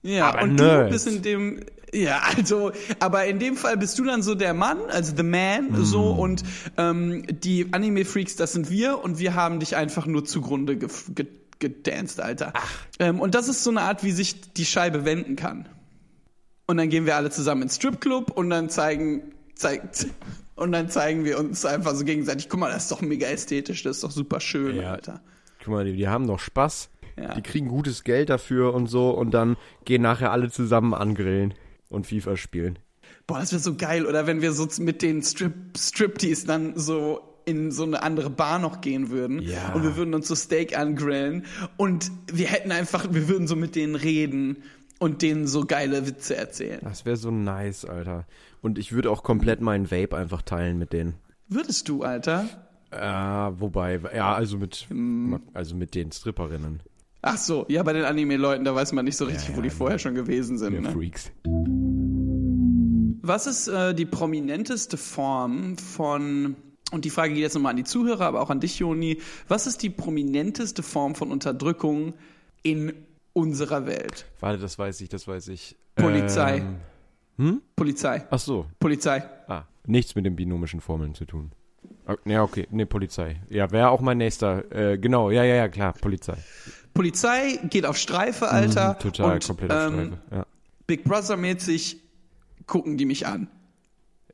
Ja, 0.03 0.29
Aber 0.29 0.43
und 0.43 0.55
Nerds. 0.55 0.85
du 0.85 0.91
bist 0.91 1.07
in 1.07 1.21
dem, 1.23 1.65
ja, 1.93 2.21
also, 2.37 2.71
aber 2.99 3.25
in 3.25 3.39
dem 3.39 3.55
Fall 3.55 3.77
bist 3.77 3.97
du 3.97 4.03
dann 4.03 4.21
so 4.21 4.35
der 4.35 4.53
Mann, 4.53 4.77
also 4.89 5.13
the 5.15 5.23
man, 5.23 5.71
Mm. 5.71 5.83
so, 5.85 6.11
und 6.11 6.43
ähm, 6.77 7.23
die 7.29 7.69
Anime-Freaks, 7.71 8.35
das 8.35 8.51
sind 8.53 8.69
wir, 8.69 9.01
und 9.03 9.17
wir 9.17 9.33
haben 9.33 9.59
dich 9.59 9.75
einfach 9.75 10.05
nur 10.05 10.23
zugrunde 10.25 10.77
ge 10.77 10.89
ge 11.15 11.25
gedanced, 11.59 12.19
Alter. 12.19 12.51
Ähm, 12.99 13.21
und 13.21 13.33
das 13.35 13.47
ist 13.47 13.63
so 13.63 13.69
eine 13.69 13.81
Art, 13.81 14.03
wie 14.03 14.11
sich 14.11 14.51
die 14.51 14.65
Scheibe 14.65 15.05
wenden 15.05 15.37
kann. 15.37 15.69
Und 16.67 16.75
dann 16.77 16.89
gehen 16.89 17.05
wir 17.05 17.15
alle 17.15 17.29
zusammen 17.29 17.61
ins 17.63 17.77
Stripclub 17.77 18.31
und 18.31 18.49
dann 18.49 18.69
zeigen, 18.69 19.31
zeigt, 19.55 20.07
und 20.55 20.71
dann 20.71 20.89
zeigen 20.89 21.25
wir 21.25 21.39
uns 21.39 21.65
einfach 21.65 21.95
so 21.95 22.05
gegenseitig, 22.05 22.49
guck 22.49 22.59
mal, 22.59 22.71
das 22.71 22.83
ist 22.83 22.91
doch 22.91 23.01
mega 23.01 23.27
ästhetisch, 23.27 23.83
das 23.83 23.97
ist 23.97 24.03
doch 24.03 24.11
super 24.11 24.39
schön, 24.39 24.75
Ja. 24.77 24.91
Alter. 24.93 25.21
Guck 25.63 25.73
mal, 25.73 25.85
die, 25.85 25.93
die 25.93 26.07
haben 26.07 26.27
doch 26.27 26.39
Spaß. 26.39 26.89
Ja. 27.17 27.35
Die 27.35 27.41
kriegen 27.41 27.67
gutes 27.67 28.03
Geld 28.03 28.29
dafür 28.29 28.73
und 28.73 28.87
so. 28.87 29.11
Und 29.11 29.31
dann 29.33 29.55
gehen 29.85 30.01
nachher 30.01 30.31
alle 30.31 30.49
zusammen 30.49 30.93
angrillen 30.93 31.53
und 31.89 32.07
FIFA 32.07 32.35
spielen. 32.37 32.79
Boah, 33.27 33.39
das 33.39 33.51
wäre 33.51 33.61
so 33.61 33.75
geil, 33.75 34.05
oder 34.05 34.27
wenn 34.27 34.41
wir 34.41 34.51
so 34.51 34.67
mit 34.81 35.01
den 35.01 35.21
Strip 35.21 35.53
Striptease 35.77 36.45
dann 36.47 36.77
so 36.77 37.21
in 37.45 37.71
so 37.71 37.83
eine 37.83 38.01
andere 38.03 38.29
Bar 38.29 38.57
noch 38.59 38.81
gehen 38.81 39.09
würden 39.09 39.41
Ja. 39.41 39.73
und 39.73 39.83
wir 39.83 39.95
würden 39.95 40.13
uns 40.13 40.27
so 40.27 40.35
Steak 40.35 40.77
angrillen 40.77 41.45
und 41.77 42.09
wir 42.31 42.47
hätten 42.47 42.71
einfach, 42.71 43.05
wir 43.11 43.27
würden 43.27 43.47
so 43.47 43.55
mit 43.55 43.75
denen 43.75 43.95
reden 43.95 44.63
und 44.99 45.21
denen 45.21 45.47
so 45.47 45.65
geile 45.65 46.07
Witze 46.07 46.35
erzählen. 46.35 46.79
Das 46.83 47.05
wäre 47.05 47.17
so 47.17 47.31
nice, 47.31 47.85
Alter. 47.85 48.25
Und 48.61 48.77
ich 48.77 48.93
würde 48.93 49.11
auch 49.11 49.23
komplett 49.23 49.61
meinen 49.61 49.91
Vape 49.91 50.15
einfach 50.15 50.41
teilen 50.41 50.77
mit 50.77 50.93
denen. 50.93 51.15
Würdest 51.47 51.89
du, 51.89 52.03
Alter? 52.03 52.47
Äh, 52.91 53.59
wobei, 53.59 53.99
ja, 54.15 54.33
also 54.33 54.57
mit, 54.57 54.87
also 55.53 55.75
mit 55.75 55.95
den 55.95 56.11
Stripperinnen. 56.11 56.81
Ach 57.21 57.37
so, 57.37 57.65
ja, 57.69 57.81
bei 57.83 57.93
den 57.93 58.03
Anime-Leuten, 58.03 58.65
da 58.65 58.75
weiß 58.75 58.91
man 58.91 59.05
nicht 59.05 59.17
so 59.17 59.25
richtig, 59.25 59.49
Ja, 59.49 59.57
wo 59.57 59.61
die 59.61 59.69
ja, 59.69 59.73
vorher 59.73 59.97
schon 59.97 60.13
gewesen 60.13 60.57
sind. 60.57 60.81
Ne? 60.81 60.91
Freaks. 60.91 61.31
Was 63.21 63.47
ist 63.47 63.69
äh, 63.69 63.95
die 63.95 64.05
prominenteste 64.05 64.97
Form 64.97 65.77
von, 65.77 66.57
und 66.91 67.05
die 67.05 67.09
Frage 67.09 67.33
geht 67.33 67.41
jetzt 67.41 67.53
nochmal 67.55 67.71
an 67.71 67.77
die 67.77 67.85
Zuhörer, 67.85 68.25
aber 68.25 68.41
auch 68.41 68.49
an 68.49 68.59
dich, 68.59 68.79
Joni, 68.79 69.19
was 69.47 69.67
ist 69.67 69.81
die 69.83 69.89
prominenteste 69.89 70.83
Form 70.83 71.15
von 71.15 71.31
Unterdrückung 71.31 72.13
in 72.61 72.93
unserer 73.33 73.85
Welt? 73.85 74.25
Warte, 74.39 74.59
das 74.59 74.77
weiß 74.79 75.01
ich, 75.01 75.09
das 75.09 75.27
weiß 75.27 75.47
ich. 75.49 75.75
Polizei. 75.95 76.57
Ähm, 76.57 76.75
hm? 77.37 77.61
Polizei. 77.75 78.25
Ach 78.29 78.39
so. 78.39 78.65
Polizei. 78.79 79.23
Ah, 79.47 79.63
nichts 79.85 80.15
mit 80.15 80.25
den 80.25 80.35
binomischen 80.35 80.81
Formeln 80.81 81.13
zu 81.15 81.25
tun. 81.25 81.51
Ah, 82.05 82.15
Ja, 82.25 82.43
okay. 82.43 82.67
Nee, 82.71 82.85
Polizei. 82.85 83.41
Ja, 83.49 83.71
wäre 83.71 83.89
auch 83.89 84.01
mein 84.01 84.17
nächster. 84.17 84.71
Äh, 84.71 84.97
genau, 84.97 85.31
ja, 85.31 85.43
ja, 85.43 85.55
ja, 85.55 85.67
klar, 85.67 85.93
Polizei. 85.93 86.37
Polizei 86.93 87.59
geht 87.69 87.85
auf 87.85 87.97
Streife, 87.97 88.49
Alter. 88.49 88.93
Mhm, 88.93 88.99
total, 88.99 89.33
und, 89.33 89.47
komplett 89.47 89.71
auf 89.71 89.87
ähm, 89.87 89.93
Streife. 89.93 90.21
Ja. 90.31 90.45
Big 90.85 91.03
Brother 91.05 91.37
mäßig 91.37 91.97
gucken 92.67 92.97
die 92.97 93.05
mich 93.05 93.25
an. 93.25 93.47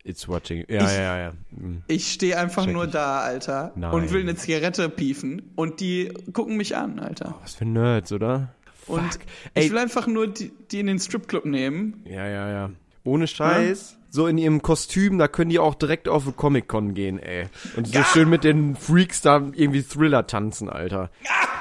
It's 0.03 0.27
watching. 0.27 0.65
Ja, 0.69 0.77
Ich- 0.85 0.91
ja, 0.93 1.01
ja, 1.01 1.17
ja. 1.19 1.33
Mhm. 1.51 1.83
Ich 1.87 2.11
stehe 2.11 2.37
einfach 2.37 2.63
Check 2.65 2.73
nur 2.73 2.85
ich. 2.85 2.91
da, 2.91 3.19
Alter, 3.21 3.71
Nein. 3.75 3.91
und 3.91 4.11
will 4.11 4.21
eine 4.21 4.35
Zigarette 4.35 4.89
piefen 4.89 5.51
und 5.55 5.79
die 5.81 6.11
gucken 6.33 6.57
mich 6.57 6.75
an, 6.75 6.99
Alter. 6.99 7.35
Was 7.41 7.55
für 7.55 7.65
Nerds, 7.65 8.11
oder? 8.11 8.55
Und 8.89 9.13
Fuck. 9.13 9.21
ich 9.55 9.63
Ey, 9.65 9.69
will 9.71 9.77
einfach 9.77 10.07
nur 10.07 10.27
die, 10.27 10.51
die 10.71 10.79
in 10.79 10.87
den 10.87 10.99
Stripclub 10.99 11.45
nehmen. 11.45 12.03
ja, 12.05 12.27
ja, 12.27 12.49
ja. 12.51 12.69
Ohne 13.05 13.27
Scheiß. 13.27 13.95
So 14.11 14.27
in 14.27 14.37
ihrem 14.37 14.61
Kostüm, 14.61 15.17
da 15.17 15.27
können 15.27 15.49
die 15.51 15.59
auch 15.59 15.75
direkt 15.75 16.07
auf 16.09 16.35
Comic-Con 16.35 16.93
gehen, 16.95 17.17
ey. 17.19 17.45
Und 17.75 17.87
so 17.87 18.03
schön 18.03 18.29
mit 18.29 18.43
den 18.43 18.75
Freaks 18.75 19.21
da 19.21 19.37
irgendwie 19.53 19.83
Thriller 19.83 20.27
tanzen, 20.27 20.67
Alter. 20.69 21.09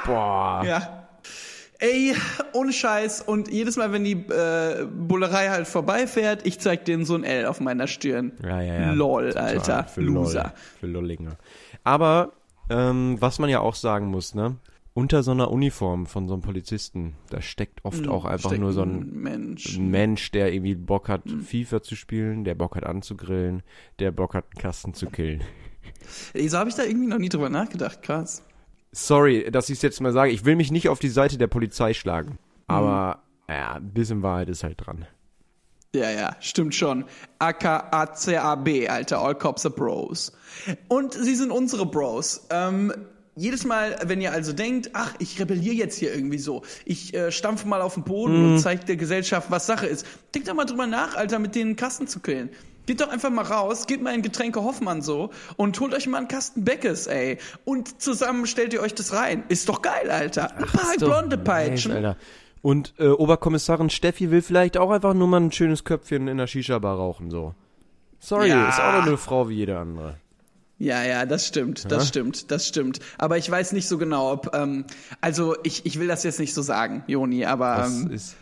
Boah. 0.05 0.64
Ja. 0.67 1.09
Ey, 1.79 2.14
ohne 2.55 2.73
Scheiß. 2.73 3.23
Und 3.23 3.51
jedes 3.53 3.77
Mal, 3.77 3.93
wenn 3.93 4.03
die 4.03 4.12
äh, 4.14 4.85
Bullerei 4.91 5.49
halt 5.51 5.69
vorbeifährt, 5.69 6.45
ich 6.45 6.59
zeig 6.59 6.85
denen 6.87 7.05
so 7.05 7.14
ein 7.14 7.23
L 7.23 7.47
auf 7.47 7.61
meiner 7.61 7.87
Stirn. 7.87 8.33
Ja, 8.43 8.61
ja, 8.62 8.75
ja. 8.81 8.93
Lol, 8.93 9.29
Total. 9.29 9.45
Alter. 9.45 9.85
Für 9.85 10.01
Loser. 10.01 10.43
Lol. 10.43 10.53
Für 10.81 10.87
Lollinger. 10.87 11.37
Aber, 11.85 12.33
ähm, 12.69 13.17
was 13.21 13.38
man 13.38 13.49
ja 13.49 13.61
auch 13.61 13.77
sagen 13.77 14.07
muss, 14.07 14.35
ne? 14.35 14.57
Unter 14.99 15.23
so 15.23 15.31
einer 15.31 15.53
Uniform 15.53 16.07
von 16.07 16.27
so 16.27 16.35
einem 16.35 16.43
Polizisten, 16.43 17.15
da 17.31 17.41
steckt 17.41 17.85
oft 17.85 18.09
auch 18.09 18.25
einfach 18.25 18.57
nur 18.59 18.73
so 18.73 18.83
ein, 18.83 19.09
Mensch. 19.13 19.77
ein 19.77 19.93
Mensch, 19.93 20.33
der 20.33 20.53
irgendwie 20.53 20.75
Bock 20.75 21.09
hat, 21.09 21.25
Hm. 21.25 21.41
FIFA 21.41 21.83
zu 21.85 21.95
spielen, 21.95 22.43
der 22.43 22.57
Bock 22.57 22.75
hat 22.75 22.85
anzugrillen, 22.85 23.63
der 24.01 24.11
Bock 24.11 24.35
hat, 24.35 24.47
einen 24.51 24.61
Kasten 24.61 24.95
zu 24.95 25.07
killen. 25.07 25.43
Ey, 26.35 26.49
so 26.49 26.59
habe 26.59 26.69
ich 26.69 26.75
da 26.75 26.83
irgendwie 26.83 27.07
noch 27.07 27.19
nie 27.19 27.29
drüber 27.29 27.49
nachgedacht. 27.49 28.03
Krass. 28.03 28.43
Sorry, 28.91 29.49
dass 29.53 29.69
ich 29.69 29.77
es 29.77 29.83
jetzt 29.83 30.01
mal 30.01 30.13
sage. 30.13 30.33
Ich 30.33 30.45
will 30.45 30.57
mich 30.57 30.73
nicht 30.73 30.89
auf 30.89 30.99
die 30.99 31.11
Seite 31.11 31.39
der 31.39 31.47
Polizei 31.47 31.95
schlagen. 31.95 32.31
Hm. 32.31 32.39
Aber, 32.67 33.23
ja, 33.49 33.75
ein 33.75 33.93
bisschen 33.93 34.25
Wahrheit 34.25 34.49
ist 34.49 34.65
halt 34.65 34.85
dran. 34.85 35.07
Ja, 35.95 36.11
ja, 36.11 36.37
stimmt 36.41 36.75
schon. 36.75 37.05
AKACAB, 37.39 38.89
Alter, 38.89 39.21
All 39.23 39.37
Cops 39.37 39.65
are 39.65 39.73
Bros. 39.73 40.33
Und 40.89 41.15
sie 41.15 41.37
sind 41.37 41.53
unsere 41.53 41.87
Bros. 41.87 42.49
Ähm, 42.51 42.93
jedes 43.38 43.64
Mal, 43.64 43.96
wenn 44.05 44.20
ihr 44.20 44.33
also 44.33 44.53
denkt, 44.53 44.90
ach, 44.92 45.14
ich 45.18 45.38
rebelliere 45.40 45.74
jetzt 45.74 45.96
hier 45.98 46.12
irgendwie 46.14 46.38
so, 46.38 46.62
ich 46.85 47.14
äh, 47.14 47.31
stampfe 47.33 47.66
mal 47.68 47.81
auf 47.81 47.94
den 47.94 48.05
Boden 48.05 48.38
Mhm. 48.46 48.53
und 48.53 48.59
zeige 48.59 48.85
der 48.85 48.96
Gesellschaft, 48.96 49.51
was 49.51 49.66
Sache 49.66 49.87
ist. 49.87 50.07
Denkt 50.35 50.48
doch 50.48 50.55
mal 50.55 50.64
drüber 50.64 50.87
nach, 50.87 51.16
Alter, 51.16 51.38
mit 51.38 51.55
denen 51.55 51.77
Kasten 51.77 52.07
zu 52.09 52.20
killen. 52.20 52.51
Geht 52.87 53.01
doch 53.03 53.09
einfach 53.11 53.29
mal 53.31 53.44
raus, 53.44 53.87
geht 53.87 54.01
mal 54.03 54.14
in 54.14 54.22
Getränke 54.22 54.62
Hoffmann 54.62 55.03
so 55.03 55.31
und 55.57 55.79
holt 55.79 55.92
euch 55.92 56.07
mal 56.07 56.18
einen 56.18 56.29
Kasten 56.29 56.64
Beckes, 56.64 57.07
ey. 57.07 57.37
Und 57.66 58.01
zusammen 58.01 58.46
stellt 58.46 58.72
ihr 58.72 58.81
euch 58.81 58.94
das 58.94 59.12
rein. 59.12 59.42
Ist 59.48 59.68
doch 59.68 59.83
geil, 59.83 60.11
Alter. 60.11 60.57
Ein 60.57 60.64
paar 60.64 60.94
blonde 60.96 61.37
Peitschen. 61.37 61.92
Alter. 61.92 62.16
Und 62.62 62.94
äh, 62.98 63.09
Oberkommissarin 63.09 63.90
Steffi 63.90 64.31
will 64.31 64.40
vielleicht 64.42 64.79
auch 64.79 64.90
einfach 64.90 65.12
nur 65.14 65.29
mal 65.29 65.40
ein 65.40 65.53
schönes 65.53 65.85
Köpfchen 65.85 66.29
in 66.29 66.38
der 66.38 66.46
Shisha-Bar 66.46 66.96
rauchen, 66.96 67.31
so. 67.31 67.55
Sorry, 68.20 68.48
Ja. 68.48 68.68
ist 68.70 68.81
auch 68.81 68.92
nur 68.94 69.03
eine 69.03 69.16
Frau 69.18 69.48
wie 69.51 69.55
jede 69.57 69.79
andere. 69.79 70.16
Ja, 70.79 71.03
ja, 71.03 71.27
das 71.27 71.47
stimmt, 71.47 71.91
das 71.91 72.05
Ja? 72.05 72.09
stimmt, 72.09 72.51
das 72.51 72.69
stimmt. 72.69 73.01
Aber 73.19 73.37
ich 73.37 73.51
weiß 73.51 73.73
nicht 73.73 73.88
so 73.88 73.99
genau, 73.99 74.33
ob, 74.33 74.55
ähm, 74.55 74.85
also 75.21 75.57
ich, 75.64 75.85
ich 75.87 75.99
will 75.99 76.07
das 76.07 76.23
jetzt 76.23 76.38
nicht 76.38 76.55
so 76.55 76.62
sagen, 76.62 77.03
Joni, 77.09 77.45
aber 77.45 77.79
Was 77.79 78.03
ähm, 78.03 78.11
ist. 78.12 78.37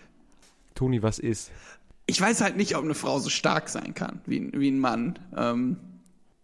Toni, 0.74 1.02
was 1.02 1.18
ist? 1.18 1.50
ich 2.08 2.20
weiß 2.20 2.40
halt 2.42 2.56
nicht, 2.56 2.76
ob 2.76 2.84
eine 2.84 2.94
Frau 2.94 3.18
so 3.18 3.30
stark 3.30 3.68
sein 3.68 3.94
kann 3.94 4.20
wie, 4.26 4.50
wie 4.52 4.70
ein 4.70 4.78
Mann. 4.78 5.18
Ähm, 5.36 5.76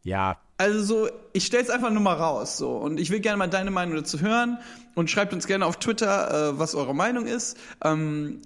Ja, 0.02 0.38
also 0.58 0.82
so, 0.82 1.08
ich 1.32 1.44
stell's 1.46 1.70
einfach 1.70 1.90
nur 1.90 2.02
mal 2.02 2.14
raus, 2.16 2.56
so. 2.56 2.70
Und 2.76 2.98
ich 2.98 3.10
will 3.10 3.20
gerne 3.20 3.36
mal 3.36 3.48
deine 3.48 3.70
Meinung 3.70 3.94
dazu 3.96 4.20
hören 4.20 4.58
und 4.94 5.10
schreibt 5.10 5.32
uns 5.34 5.46
gerne 5.46 5.66
auf 5.66 5.76
Twitter, 5.78 6.50
äh, 6.50 6.58
was 6.58 6.74
eure 6.74 6.94
Meinung 6.94 7.26
ist. 7.26 7.56
Ähm, 7.84 8.40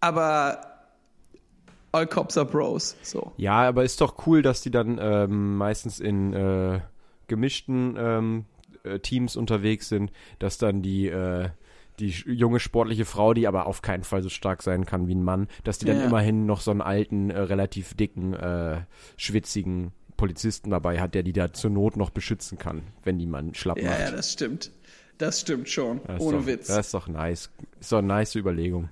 aber 0.00 0.71
all 1.92 2.06
cops 2.06 2.36
are 2.36 2.46
bros, 2.46 2.96
so. 3.02 3.32
ja, 3.36 3.68
aber 3.68 3.84
ist 3.84 4.00
doch 4.00 4.26
cool, 4.26 4.42
dass 4.42 4.60
die 4.62 4.70
dann 4.70 4.98
ähm, 5.00 5.56
meistens 5.56 6.00
in 6.00 6.32
äh, 6.32 6.80
gemischten 7.28 7.96
ähm, 7.98 8.44
äh, 8.84 8.98
Teams 8.98 9.36
unterwegs 9.36 9.88
sind, 9.88 10.10
dass 10.38 10.58
dann 10.58 10.82
die 10.82 11.06
äh, 11.08 11.48
die 11.98 12.08
junge 12.08 12.58
sportliche 12.58 13.04
Frau, 13.04 13.34
die 13.34 13.46
aber 13.46 13.66
auf 13.66 13.82
keinen 13.82 14.02
Fall 14.02 14.22
so 14.22 14.30
stark 14.30 14.62
sein 14.62 14.86
kann 14.86 15.08
wie 15.08 15.14
ein 15.14 15.22
Mann, 15.22 15.46
dass 15.62 15.78
die 15.78 15.84
dann 15.84 15.98
Ja. 15.98 16.06
immerhin 16.06 16.46
noch 16.46 16.62
so 16.62 16.70
einen 16.70 16.80
alten, 16.80 17.28
äh, 17.30 17.38
relativ 17.38 17.94
dicken, 17.94 18.32
äh, 18.32 18.80
schwitzigen 19.18 19.92
Polizisten 20.16 20.70
dabei 20.70 21.00
hat, 21.00 21.14
der 21.14 21.22
die 21.22 21.34
da 21.34 21.52
zur 21.52 21.70
Not 21.70 21.96
noch 21.98 22.08
beschützen 22.10 22.56
kann, 22.58 22.82
wenn 23.04 23.18
die 23.18 23.26
man 23.26 23.54
schlapp 23.54 23.78
Ja, 23.78 23.90
macht. 23.90 24.00
ja, 24.00 24.10
das 24.10 24.32
stimmt. 24.32 24.70
Das 25.18 25.40
stimmt 25.42 25.68
schon. 25.68 26.00
Das 26.06 26.20
Ohne 26.20 26.38
doch, 26.38 26.46
Witz. 26.46 26.66
Das 26.68 26.86
ist 26.86 26.94
doch 26.94 27.08
nice. 27.08 27.50
Ist 27.78 27.92
doch 27.92 27.98
eine 27.98 28.06
nice 28.08 28.34
Überlegung. 28.36 28.88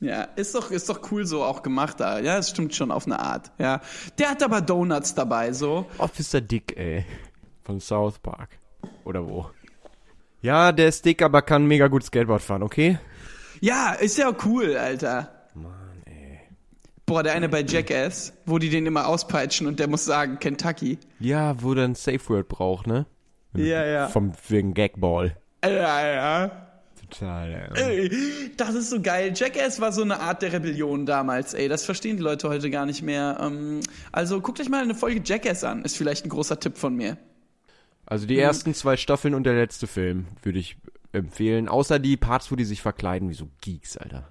Ja, 0.00 0.22
ist 0.36 0.54
doch, 0.54 0.70
ist 0.70 0.88
doch 0.88 1.10
cool 1.10 1.24
so 1.26 1.42
auch 1.42 1.62
gemacht 1.62 2.00
da. 2.00 2.18
Ja, 2.18 2.36
es 2.38 2.50
stimmt 2.50 2.74
schon 2.74 2.90
auf 2.90 3.06
eine 3.06 3.18
Art. 3.18 3.50
Ja. 3.58 3.80
Der 4.18 4.30
hat 4.30 4.42
aber 4.42 4.60
Donuts 4.60 5.14
dabei, 5.14 5.52
so. 5.52 5.86
Officer 5.98 6.40
Dick, 6.40 6.76
ey. 6.76 7.04
Von 7.64 7.80
South 7.80 8.18
Park. 8.18 8.58
Oder 9.04 9.26
wo? 9.26 9.50
Ja, 10.42 10.70
der 10.72 10.88
ist 10.88 11.04
dick, 11.04 11.22
aber 11.22 11.42
kann 11.42 11.66
mega 11.66 11.88
gut 11.88 12.04
Skateboard 12.04 12.42
fahren, 12.42 12.62
okay? 12.62 12.98
Ja, 13.60 13.92
ist 13.94 14.18
ja 14.18 14.28
auch 14.28 14.44
cool, 14.44 14.76
Alter. 14.76 15.48
Mann, 15.54 16.02
ey. 16.04 16.40
Boah, 17.06 17.22
der 17.22 17.32
eine 17.32 17.48
bei 17.48 17.62
Jackass, 17.62 18.34
wo 18.44 18.58
die 18.58 18.68
den 18.68 18.86
immer 18.86 19.08
auspeitschen 19.08 19.66
und 19.66 19.80
der 19.80 19.88
muss 19.88 20.04
sagen, 20.04 20.38
Kentucky. 20.38 20.98
Ja, 21.18 21.62
wo 21.62 21.74
der 21.74 21.84
ein 21.84 21.94
Safe 21.94 22.20
Word 22.28 22.48
braucht, 22.48 22.86
ne? 22.86 23.06
Ja, 23.54 23.84
ja. 23.84 24.08
Vom, 24.08 24.32
wegen 24.48 24.74
Gagball. 24.74 25.36
Ja, 25.64 26.06
ja. 26.06 26.65
Total, 27.10 27.70
ey. 27.74 28.08
Ey, 28.08 28.50
Das 28.56 28.74
ist 28.74 28.90
so 28.90 29.00
geil. 29.00 29.32
Jackass 29.34 29.80
war 29.80 29.92
so 29.92 30.02
eine 30.02 30.20
Art 30.20 30.42
der 30.42 30.52
Rebellion 30.52 31.06
damals, 31.06 31.54
ey. 31.54 31.68
Das 31.68 31.84
verstehen 31.84 32.16
die 32.16 32.22
Leute 32.22 32.48
heute 32.48 32.70
gar 32.70 32.86
nicht 32.86 33.02
mehr. 33.02 33.38
Ähm, 33.40 33.80
Also 34.12 34.40
guckt 34.40 34.60
euch 34.60 34.68
mal 34.68 34.82
eine 34.82 34.94
Folge 34.94 35.20
Jackass 35.24 35.64
an. 35.64 35.82
Ist 35.84 35.96
vielleicht 35.96 36.24
ein 36.26 36.30
großer 36.30 36.58
Tipp 36.60 36.76
von 36.78 36.94
mir. 36.94 37.16
Also 38.06 38.26
die 38.26 38.38
ersten 38.38 38.72
zwei 38.74 38.96
Staffeln 38.96 39.34
und 39.34 39.44
der 39.44 39.54
letzte 39.54 39.86
Film 39.86 40.26
würde 40.42 40.58
ich 40.58 40.76
empfehlen. 41.12 41.68
Außer 41.68 41.98
die 41.98 42.16
Parts, 42.16 42.52
wo 42.52 42.56
die 42.56 42.64
sich 42.64 42.82
verkleiden 42.82 43.28
wie 43.30 43.34
so 43.34 43.48
Geeks, 43.60 43.96
Alter. 43.96 44.28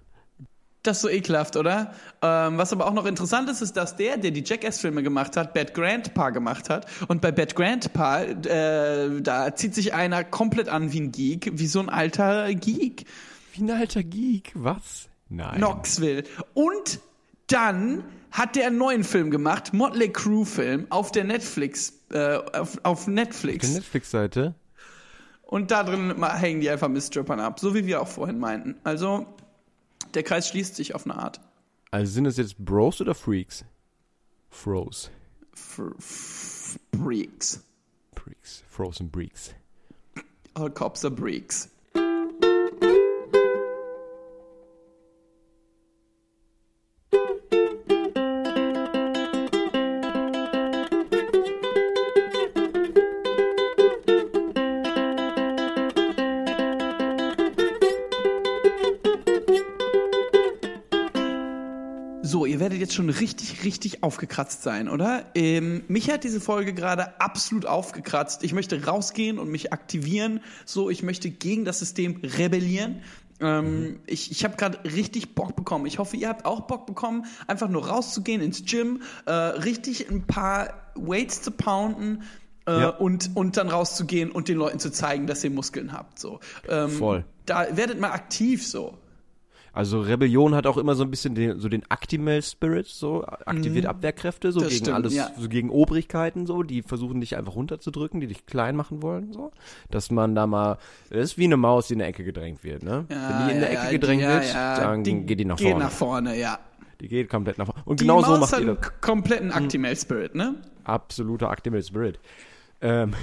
Das 0.85 0.97
ist 0.97 1.01
so 1.01 1.09
ekelhaft, 1.09 1.57
oder? 1.57 1.93
Ähm, 2.21 2.57
was 2.57 2.71
aber 2.71 2.85
auch 2.85 2.93
noch 2.93 3.05
interessant 3.05 3.49
ist, 3.49 3.61
ist, 3.61 3.75
dass 3.75 3.95
der, 3.95 4.17
der 4.17 4.31
die 4.31 4.43
Jackass-Filme 4.45 5.01
gemacht 5.01 5.35
hat, 5.35 5.53
Bad 5.53 5.73
Grandpa 5.73 6.29
gemacht 6.29 6.69
hat. 6.69 6.85
Und 7.07 7.21
bei 7.21 7.31
Bad 7.31 7.55
Grandpa, 7.55 8.21
äh, 8.21 9.21
da 9.21 9.55
zieht 9.55 9.73
sich 9.73 9.93
einer 9.93 10.23
komplett 10.23 10.69
an 10.69 10.93
wie 10.93 11.01
ein 11.01 11.11
Geek, 11.11 11.51
wie 11.55 11.67
so 11.67 11.79
ein 11.79 11.89
alter 11.89 12.53
Geek. 12.53 13.05
Wie 13.53 13.63
ein 13.63 13.71
alter 13.71 14.03
Geek, 14.03 14.51
was? 14.53 15.09
Nein. 15.29 15.55
Knoxville. 15.55 16.23
Und 16.53 16.99
dann 17.47 18.03
hat 18.31 18.55
der 18.55 18.67
einen 18.67 18.77
neuen 18.77 19.03
Film 19.03 19.31
gemacht, 19.31 19.73
Motley 19.73 20.09
Crue-Film, 20.09 20.87
auf 20.89 21.11
der 21.11 21.23
Netflix, 21.23 21.93
äh, 22.11 22.35
auf, 22.35 22.77
auf 22.83 23.07
Netflix. 23.07 23.73
Netflix-Seite? 23.73 24.53
Und 25.41 25.71
da 25.71 25.83
drin 25.83 26.13
hängen 26.23 26.59
die 26.59 26.69
einfach 26.69 26.89
mit 26.89 27.01
Strippern 27.01 27.39
ab, 27.39 27.59
so 27.59 27.73
wie 27.73 27.85
wir 27.85 28.01
auch 28.01 28.07
vorhin 28.07 28.39
meinten. 28.39 28.75
Also, 28.83 29.25
der 30.15 30.23
Kreis 30.23 30.49
schließt 30.49 30.75
sich 30.75 30.95
auf 30.95 31.05
eine 31.05 31.17
Art. 31.17 31.39
Also 31.91 32.11
sind 32.11 32.25
es 32.25 32.37
jetzt 32.37 32.57
Bros 32.57 33.01
oder 33.01 33.15
Freaks? 33.15 33.65
Froze. 34.49 35.09
Freaks. 35.53 36.79
Freaks. 38.15 38.63
Frozen 38.69 39.09
Breaks. 39.09 39.53
All 40.53 40.69
cops 40.69 41.03
are 41.03 41.13
breaks. 41.13 41.69
Schon 62.95 63.09
richtig, 63.09 63.63
richtig 63.63 64.01
aufgekratzt 64.03 64.63
sein, 64.63 64.89
oder? 64.89 65.25
Ähm, 65.35 65.83
mich 65.87 66.09
hat 66.09 66.23
diese 66.23 66.39
Folge 66.41 66.73
gerade 66.73 67.19
absolut 67.21 67.65
aufgekratzt. 67.65 68.43
Ich 68.43 68.53
möchte 68.53 68.85
rausgehen 68.85 69.37
und 69.37 69.49
mich 69.49 69.71
aktivieren. 69.73 70.39
So, 70.65 70.89
ich 70.89 71.03
möchte 71.03 71.29
gegen 71.29 71.65
das 71.65 71.79
System 71.79 72.21
rebellieren. 72.23 73.01
Ähm, 73.39 73.99
Ich, 74.07 74.31
ich 74.31 74.43
habe 74.45 74.55
gerade 74.55 74.79
richtig 74.85 75.35
Bock 75.35 75.55
bekommen. 75.55 75.85
Ich 75.85 75.99
hoffe, 75.99 76.15
ihr 76.17 76.29
habt 76.29 76.45
auch 76.45 76.61
Bock 76.61 76.85
bekommen, 76.85 77.25
einfach 77.47 77.69
nur 77.69 77.87
rauszugehen 77.87 78.41
ins 78.41 78.63
Gym, 78.65 79.01
äh, 79.25 79.31
richtig 79.31 80.09
ein 80.09 80.23
paar 80.25 80.73
Weights 80.95 81.41
zu 81.41 81.51
pounden. 81.51 82.23
Äh, 82.67 82.79
Ja. 82.81 82.89
und, 82.89 83.29
und 83.35 83.57
dann 83.57 83.69
rauszugehen 83.69 84.31
und 84.31 84.47
den 84.47 84.57
Leuten 84.57 84.79
zu 84.79 84.89
zeigen, 84.91 85.27
dass 85.27 85.43
ihr 85.43 85.51
Muskeln 85.51 85.93
habt. 85.93 86.17
So. 86.17 86.39
Ähm, 86.67 86.89
Voll. 86.89 87.23
Da 87.45 87.77
werdet 87.77 87.99
mal 87.99 88.09
aktiv 88.11 88.65
so. 88.65 88.97
Also 89.75 89.99
Rebellion 89.99 90.55
hat 90.55 90.67
auch 90.67 90.77
immer 90.77 90.95
so 90.95 91.03
ein 91.03 91.11
bisschen 91.11 91.35
den, 91.35 91.59
so 91.59 91.67
den 91.67 91.83
Actimel 91.89 92.41
Spirit, 92.41 92.87
so 92.87 93.25
aktiviert 93.25 93.85
Abwehrkräfte, 93.85 94.53
so 94.53 94.61
Mhm. 94.61 94.63
Das 94.63 94.71
gegen 94.71 94.85
stimmt, 94.85 94.95
alles, 94.95 95.13
ja. 95.13 95.31
so 95.37 95.49
gegen 95.49 95.69
Obrigkeiten, 95.69 96.45
so, 96.45 96.63
die 96.63 96.81
versuchen 96.81 97.19
dich 97.19 97.35
einfach 97.35 97.55
runterzudrücken, 97.55 98.21
die 98.21 98.27
dich 98.27 98.45
klein 98.45 98.77
machen 98.77 99.01
wollen, 99.01 99.33
so. 99.33 99.51
Dass 99.91 100.11
man 100.11 100.33
da 100.33 100.47
mal, 100.47 100.77
das 101.09 101.19
ist 101.19 101.37
wie 101.37 101.43
eine 101.43 101.57
Maus, 101.57 101.87
die 101.87 101.93
in 101.93 101.99
der 101.99 102.07
Ecke 102.07 102.23
gedrängt 102.23 102.63
wird, 102.63 102.83
ne? 102.83 103.03
Wenn 103.09 103.47
die 103.47 103.53
in 103.53 103.59
der 103.59 103.71
Ecke 103.71 103.91
gedrängt 103.91 104.21
ja, 104.21 104.29
wird, 104.29 104.53
ja, 104.53 104.79
dann 104.79 105.03
geht 105.03 105.39
die 105.39 105.45
nach 105.45 105.57
geht 105.57 105.71
vorne. 105.71 105.83
nach 105.83 105.91
vorne, 105.91 106.39
ja. 106.39 106.59
Die 107.01 107.09
geht 107.09 107.29
komplett 107.29 107.57
nach 107.57 107.65
vorne. 107.65 107.81
Und 107.83 107.99
Die 107.99 108.05
genau 108.05 108.21
so 108.21 108.31
Maus 108.31 108.39
macht 108.39 108.53
hat 108.53 108.61
ihr 108.61 108.69
einen 108.69 108.77
kompletten 109.01 109.51
Actimel 109.51 109.95
Spirit, 109.97 110.35
ne? 110.35 110.55
Absoluter 110.85 111.49
Actimel 111.49 111.83
Spirit. 111.83 112.17
Ähm, 112.79 113.13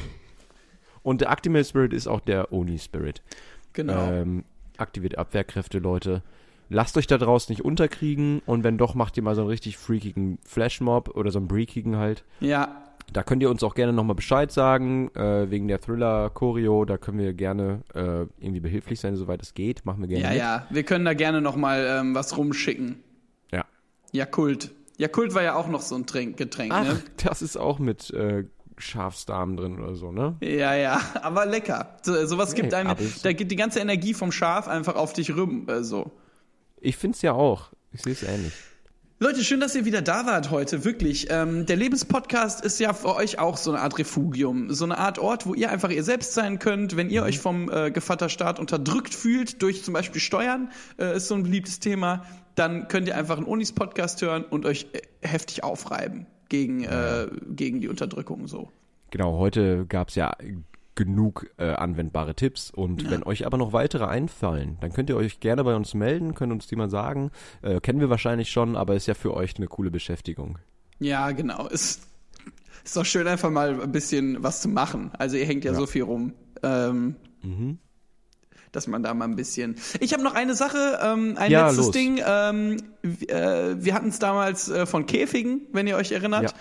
und 1.03 1.23
der 1.23 1.31
Actimel 1.31 1.65
Spirit 1.65 1.95
ist 1.95 2.07
auch 2.07 2.21
der 2.21 2.53
Oni 2.53 2.79
Spirit. 2.79 3.23
Genau. 3.73 4.13
Ähm, 4.13 4.45
aktiviert 4.77 5.17
Abwehrkräfte, 5.17 5.79
Leute. 5.79 6.23
Lasst 6.69 6.97
euch 6.97 7.07
da 7.07 7.19
draußen 7.19 7.53
nicht 7.53 7.65
unterkriegen 7.65 8.41
und 8.47 8.65
wenn 8.65 8.79
doch, 8.79 8.95
macht 8.95 9.17
ihr 9.17 9.23
mal 9.23 9.35
so 9.35 9.43
einen 9.43 9.51
richtig 9.51 9.77
freakigen 9.77 10.39
Flashmob 10.45 11.11
oder 11.17 11.31
so 11.31 11.39
einen 11.39 11.49
breakigen 11.49 11.97
halt. 11.97 12.25
ja, 12.41 12.83
Da 13.13 13.23
könnt 13.23 13.43
ihr 13.43 13.51
uns 13.51 13.63
auch 13.63 13.75
gerne 13.75 13.93
nochmal 13.93 14.17
Bescheid 14.17 14.51
sagen, 14.51 15.11
äh, 15.15 15.51
wegen 15.51 15.69
der 15.69 15.81
Thriller-Choreo, 15.83 16.87
da 16.87 16.97
können 16.97 17.19
wir 17.19 17.35
gerne 17.35 17.83
äh, 17.95 18.25
irgendwie 18.41 18.61
behilflich 18.61 19.01
sein, 19.01 19.17
soweit 19.17 19.43
es 19.43 19.53
geht. 19.53 19.85
Machen 19.85 20.01
wir 20.01 20.09
gerne 20.09 20.23
ja, 20.25 20.31
mit. 20.31 20.39
ja. 20.39 20.67
Wir 20.71 20.83
können 20.85 21.05
da 21.05 21.13
gerne 21.13 21.43
noch 21.43 21.57
mal 21.57 21.85
ähm, 22.01 22.15
was 22.15 22.37
rumschicken. 22.39 23.03
Ja. 23.53 23.65
Jakult. 24.13 24.71
Jakult 24.97 25.35
war 25.35 25.43
ja 25.43 25.57
auch 25.57 25.69
noch 25.69 25.83
so 25.83 25.95
ein 25.95 26.07
Trink, 26.07 26.37
Getränk, 26.39 26.73
Ach, 26.73 26.85
ne? 26.85 27.03
das 27.23 27.43
ist 27.43 27.57
auch 27.59 27.79
mit 27.79 28.11
äh, 28.11 28.45
Schafsdarm 28.79 29.57
drin 29.57 29.79
oder 29.81 29.95
so, 29.95 30.11
ne? 30.13 30.37
Ja, 30.41 30.75
ja, 30.75 31.01
aber 31.23 31.45
lecker. 31.47 31.97
So, 32.03 32.27
sowas 32.27 32.55
gibt 32.55 32.71
Nee, 32.73 32.77
einem, 32.79 32.97
da 33.23 33.33
geht 33.33 33.51
die 33.51 33.57
ganze 33.57 33.81
Energie 33.81 34.15
vom 34.15 34.33
Schaf 34.33 34.69
einfach 34.69 34.95
auf 34.97 35.13
dich 35.13 35.35
rüber. 35.35 35.75
Äh, 35.75 35.85
so. 35.85 36.11
Ich 36.83 36.97
find's 36.97 37.23
ja 37.23 37.33
auch. 37.33 37.71
Ich 37.93 38.03
sehe 38.03 38.13
es 38.13 38.23
ähnlich. 38.23 38.53
Leute, 39.21 39.45
schön, 39.45 39.61
dass 39.61 39.77
ihr 39.77 39.85
wieder 39.85 40.03
da 40.03 40.27
wart 40.27 40.51
heute, 40.51 40.85
wirklich. 40.85 41.29
Ähm, 41.31 41.65
der 41.65 41.77
Lebenspodcast 41.77 42.65
ist 42.65 42.81
ja 42.81 42.93
für 42.93 43.15
euch 43.15 43.39
auch 43.39 43.57
so 43.57 43.71
eine 43.71 43.81
Art 43.81 43.97
Refugium, 43.97 44.73
so 44.73 44.85
eine 44.85 44.99
Art 44.99 45.21
Ort, 45.21 45.47
wo 45.47 45.55
ihr 45.55 45.71
einfach 45.71 45.91
ihr 45.91 46.03
selbst 46.03 46.35
sein 46.35 46.59
könnt, 46.59 46.97
wenn 46.97 47.09
ihr 47.09 47.23
euch 47.23 47.39
vom 47.39 47.71
äh, 47.71 47.93
Gevatterstaat 47.93 48.59
unterdrückt 48.59 49.15
fühlt, 49.15 49.63
durch 49.63 49.85
zum 49.85 49.95
Beispiel 49.95 50.21
Steuern, 50.21 50.73
äh, 50.99 51.17
ist 51.17 51.29
so 51.29 51.37
ein 51.37 51.45
beliebtes 51.45 51.79
Thema, 51.79 52.27
dann 52.57 52.89
könnt 52.89 53.07
ihr 53.07 53.17
einfach 53.17 53.37
einen 53.37 53.47
Unis-Podcast 53.47 54.21
hören 54.23 54.43
und 54.43 54.67
euch 54.67 54.89
äh, 54.93 55.03
heftig 55.21 55.63
aufreiben 55.63 56.27
gegen, 56.49 56.83
äh, 56.83 57.29
gegen 57.49 57.81
die 57.81 57.87
Unterdrückung 57.87 58.49
so. 58.49 58.73
Genau, 59.13 59.39
heute 59.39 59.87
gab's 59.87 60.17
ja 60.17 60.35
genug 60.95 61.47
äh, 61.59 61.71
anwendbare 61.71 62.35
Tipps 62.35 62.71
und 62.71 63.11
wenn 63.11 63.23
euch 63.23 63.47
aber 63.47 63.57
noch 63.57 63.73
weitere 63.73 64.05
einfallen, 64.07 64.77
dann 64.81 64.93
könnt 64.93 65.09
ihr 65.09 65.17
euch 65.17 65.41
gerne 65.41 65.65
bei 65.65 65.75
uns 65.75 65.95
melden, 65.95 66.35
könnt 66.35 66.53
uns 66.53 66.67
die 66.67 66.77
mal 66.77 66.91
sagen. 66.91 67.31
Äh, 67.63 67.81
kennen 67.81 68.01
wir 68.01 68.11
wahrscheinlich 68.11 68.51
schon, 68.51 68.77
aber 68.77 68.95
ist 68.95 69.07
ja 69.07 69.15
für 69.15 69.35
euch 69.35 69.57
eine 69.57 69.69
coole 69.69 69.91
Beschäftigung. 69.91 70.59
Ja, 70.99 71.31
genau. 71.33 71.67
Ist, 71.69 72.03
ist 72.85 72.97
doch 72.97 73.05
schön, 73.07 73.27
einfach 73.27 73.51
mal 73.51 73.81
ein 73.81 73.93
bisschen 73.93 74.43
was 74.43 74.61
zu 74.61 74.69
machen. 74.69 75.11
Also 75.19 75.37
ihr 75.37 75.47
hängt 75.47 75.65
ja, 75.65 75.73
Ja. 75.73 75.79
so 75.79 75.87
viel 75.87 76.03
rum. 76.03 76.35
Ähm, 76.63 77.17
Dass 78.71 78.87
man 78.87 79.03
da 79.03 79.13
mal 79.15 79.25
ein 79.27 79.37
bisschen. 79.37 79.77
Ich 80.01 80.13
habe 80.13 80.23
noch 80.23 80.35
eine 80.35 80.55
Sache, 80.55 80.99
ähm, 81.03 81.35
ein 81.37 81.51
Ja, 81.51 81.67
letztes 81.67 81.87
los. 81.87 81.91
Ding. 81.95 82.21
Ähm, 82.27 82.77
äh, 83.03 83.75
wir 83.79 83.95
hatten 83.95 84.09
es 84.09 84.19
damals 84.19 84.69
äh, 84.69 84.87
von 84.87 85.07
Käfigen, 85.07 85.63
wenn 85.73 85.87
ihr 85.87 85.97
euch 85.97 86.13
erinnert. 86.13 86.55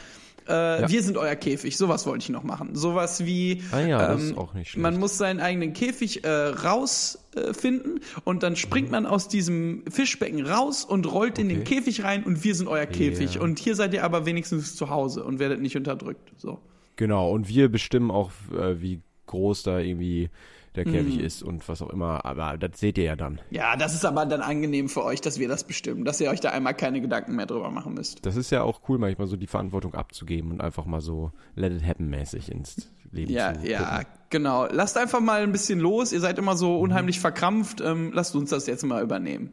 Äh, 0.48 0.82
Ja. 0.82 0.90
Wir 0.90 1.04
sind 1.04 1.18
euer 1.18 1.36
Käfig. 1.36 1.78
Sowas 1.78 2.06
wollte 2.06 2.24
ich 2.24 2.30
noch 2.30 2.44
machen. 2.44 2.76
Sowas 2.76 3.26
wie. 3.26 3.62
Ah 3.72 3.80
ja, 3.82 4.08
das 4.08 4.22
ähm, 4.22 4.30
ist 4.32 4.38
auch 4.38 4.54
nicht 4.54 4.70
schlecht. 4.72 4.82
Man 4.82 4.98
muss 5.00 5.18
seinen 5.18 5.40
eigenen 5.40 5.74
Käfig 5.74 6.24
äh, 6.24 6.30
rausfinden 6.30 7.98
äh, 7.98 8.20
und 8.24 8.44
dann 8.44 8.56
springt 8.56 8.92
man 8.92 9.06
aus 9.06 9.28
diesem 9.28 9.84
Fischbecken 9.90 10.46
raus 10.46 10.84
und 10.86 11.12
rollt 11.12 11.38
in 11.40 11.50
den 11.50 11.62
Okay. 11.62 11.76
Käfig 11.76 12.04
rein 12.04 12.24
und 12.24 12.44
wir 12.44 12.56
sind 12.56 12.68
euer 12.68 12.86
Käfig. 12.86 13.40
Und 13.40 13.60
hier 13.60 13.76
seid 13.76 13.94
ihr 13.94 14.04
aber 14.04 14.26
wenigstens 14.26 14.76
zu 14.76 14.90
Hause 14.90 15.24
und 15.24 15.40
werdet 15.40 15.62
nicht 15.62 15.76
unterdrückt. 15.78 16.32
So. 16.38 16.60
Genau, 16.96 17.32
und 17.32 17.48
wir 17.48 17.70
bestimmen 17.70 18.12
auch, 18.12 18.32
äh, 18.58 18.82
wie 18.82 19.02
groß 19.28 19.64
da 19.64 19.80
irgendwie 19.80 20.30
der 20.76 20.86
Käfig 20.86 21.16
Mhm. 21.18 21.24
ist 21.26 21.44
und 21.44 21.68
was 21.68 21.82
auch 21.82 21.90
immer, 21.90 22.24
aber 22.26 22.58
das 22.58 22.80
seht 22.80 22.98
ihr 22.98 23.04
ja 23.04 23.16
dann. 23.16 23.42
Ja, 23.50 23.76
das 23.76 23.94
ist 23.94 24.06
aber 24.06 24.26
dann 24.26 24.42
angenehm 24.42 24.88
für 24.90 25.04
euch, 25.04 25.20
dass 25.22 25.38
wir 25.40 25.48
das 25.48 25.66
bestimmen, 25.66 26.06
dass 26.06 26.22
ihr 26.22 26.30
euch 26.30 26.40
da 26.40 26.52
einmal 26.52 26.74
keine 26.74 27.02
Gedanken 27.02 27.36
mehr 27.36 27.46
drüber 27.46 27.70
machen 27.72 27.94
müsst. 27.94 28.26
Das 28.26 28.36
ist 28.38 28.52
ja 28.52 28.64
auch 28.64 28.82
cool, 28.88 28.98
manchmal 28.98 29.28
so 29.28 29.36
die 29.36 29.48
Verantwortung 29.48 29.94
abzugeben 29.96 30.52
und 30.52 30.62
einfach 30.62 30.86
mal 30.86 31.02
so 31.02 31.32
let 31.56 31.74
it 31.74 31.86
happen 31.86 32.10
mäßig 32.10 32.50
ins 32.52 32.90
Leben 33.12 33.32
Ja, 33.34 33.54
zu 33.54 33.70
ja, 33.70 33.98
gucken. 34.00 34.06
genau. 34.30 34.68
Lasst 34.72 34.98
einfach 34.98 35.20
mal 35.20 35.42
ein 35.44 35.52
bisschen 35.52 35.80
los. 35.82 36.14
Ihr 36.14 36.22
seid 36.22 36.40
immer 36.40 36.56
so 36.56 36.80
unheimlich 36.80 37.20
verkrampft. 37.20 37.82
Ähm, 37.82 38.12
lasst 38.14 38.34
uns 38.38 38.52
das 38.52 38.66
jetzt 38.68 38.86
mal 38.86 39.04
übernehmen. 39.04 39.52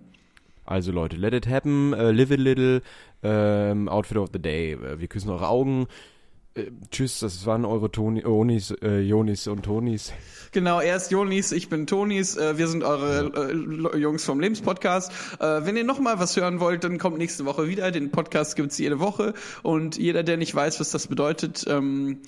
Also 0.65 0.93
Leute, 0.93 1.17
let 1.17 1.33
it 1.35 1.49
happen, 1.49 1.95
äh, 1.95 2.13
live 2.13 2.31
it 2.31 2.39
little, 2.41 2.83
ähm, 3.23 3.89
Outfit 3.89 4.19
of 4.19 4.29
the 4.33 4.39
Day, 4.39 4.75
äh, 4.75 5.01
wir 5.01 5.09
küssen 5.09 5.31
eure 5.31 5.49
Augen. 5.49 5.87
Äh, 6.59 6.71
tschüss, 6.91 7.21
das 7.21 7.47
waren 7.47 7.65
eure 7.65 7.91
Toni, 7.91 8.25
Onis, 8.25 8.71
äh, 8.83 9.01
Jonis 9.01 9.47
und 9.47 9.63
Tonis. 9.65 10.13
Genau, 10.53 10.81
er 10.81 10.97
ist 10.97 11.11
Jonis, 11.11 11.53
ich 11.53 11.69
bin 11.69 11.87
Tonis. 11.87 12.37
Äh, 12.37 12.59
wir 12.59 12.69
sind 12.69 12.83
eure 12.83 13.93
äh, 13.95 13.97
Jungs 13.99 14.25
vom 14.25 14.41
Lebenspodcast. 14.41 15.13
Äh, 15.41 15.65
wenn 15.65 15.77
ihr 15.77 15.85
noch 15.85 16.01
mal 16.01 16.19
was 16.19 16.37
hören 16.37 16.61
wollt, 16.61 16.85
dann 16.85 16.99
kommt 16.99 17.19
nächste 17.19 17.45
Woche 17.45 17.69
wieder. 17.69 17.91
Den 17.91 18.11
Podcast 18.11 18.57
gibt's 18.57 18.79
jede 18.79 18.99
Woche. 18.99 19.35
Und 19.63 19.97
jeder, 19.97 20.23
der 20.23 20.37
nicht 20.37 20.55
weiß, 20.55 20.81
was 20.81 20.91
das 20.91 21.07
bedeutet, 21.07 21.65
ähm, 21.69 22.21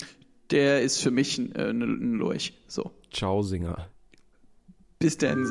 der 0.51 0.81
ist 0.81 1.01
für 1.01 1.11
mich 1.11 1.37
ein, 1.37 1.55
ein 1.55 2.13
Lurch. 2.13 2.53
So, 2.67 2.91
Ciao, 3.11 3.41
Singer. 3.41 3.87
bis 4.99 5.17
dann. 5.17 5.45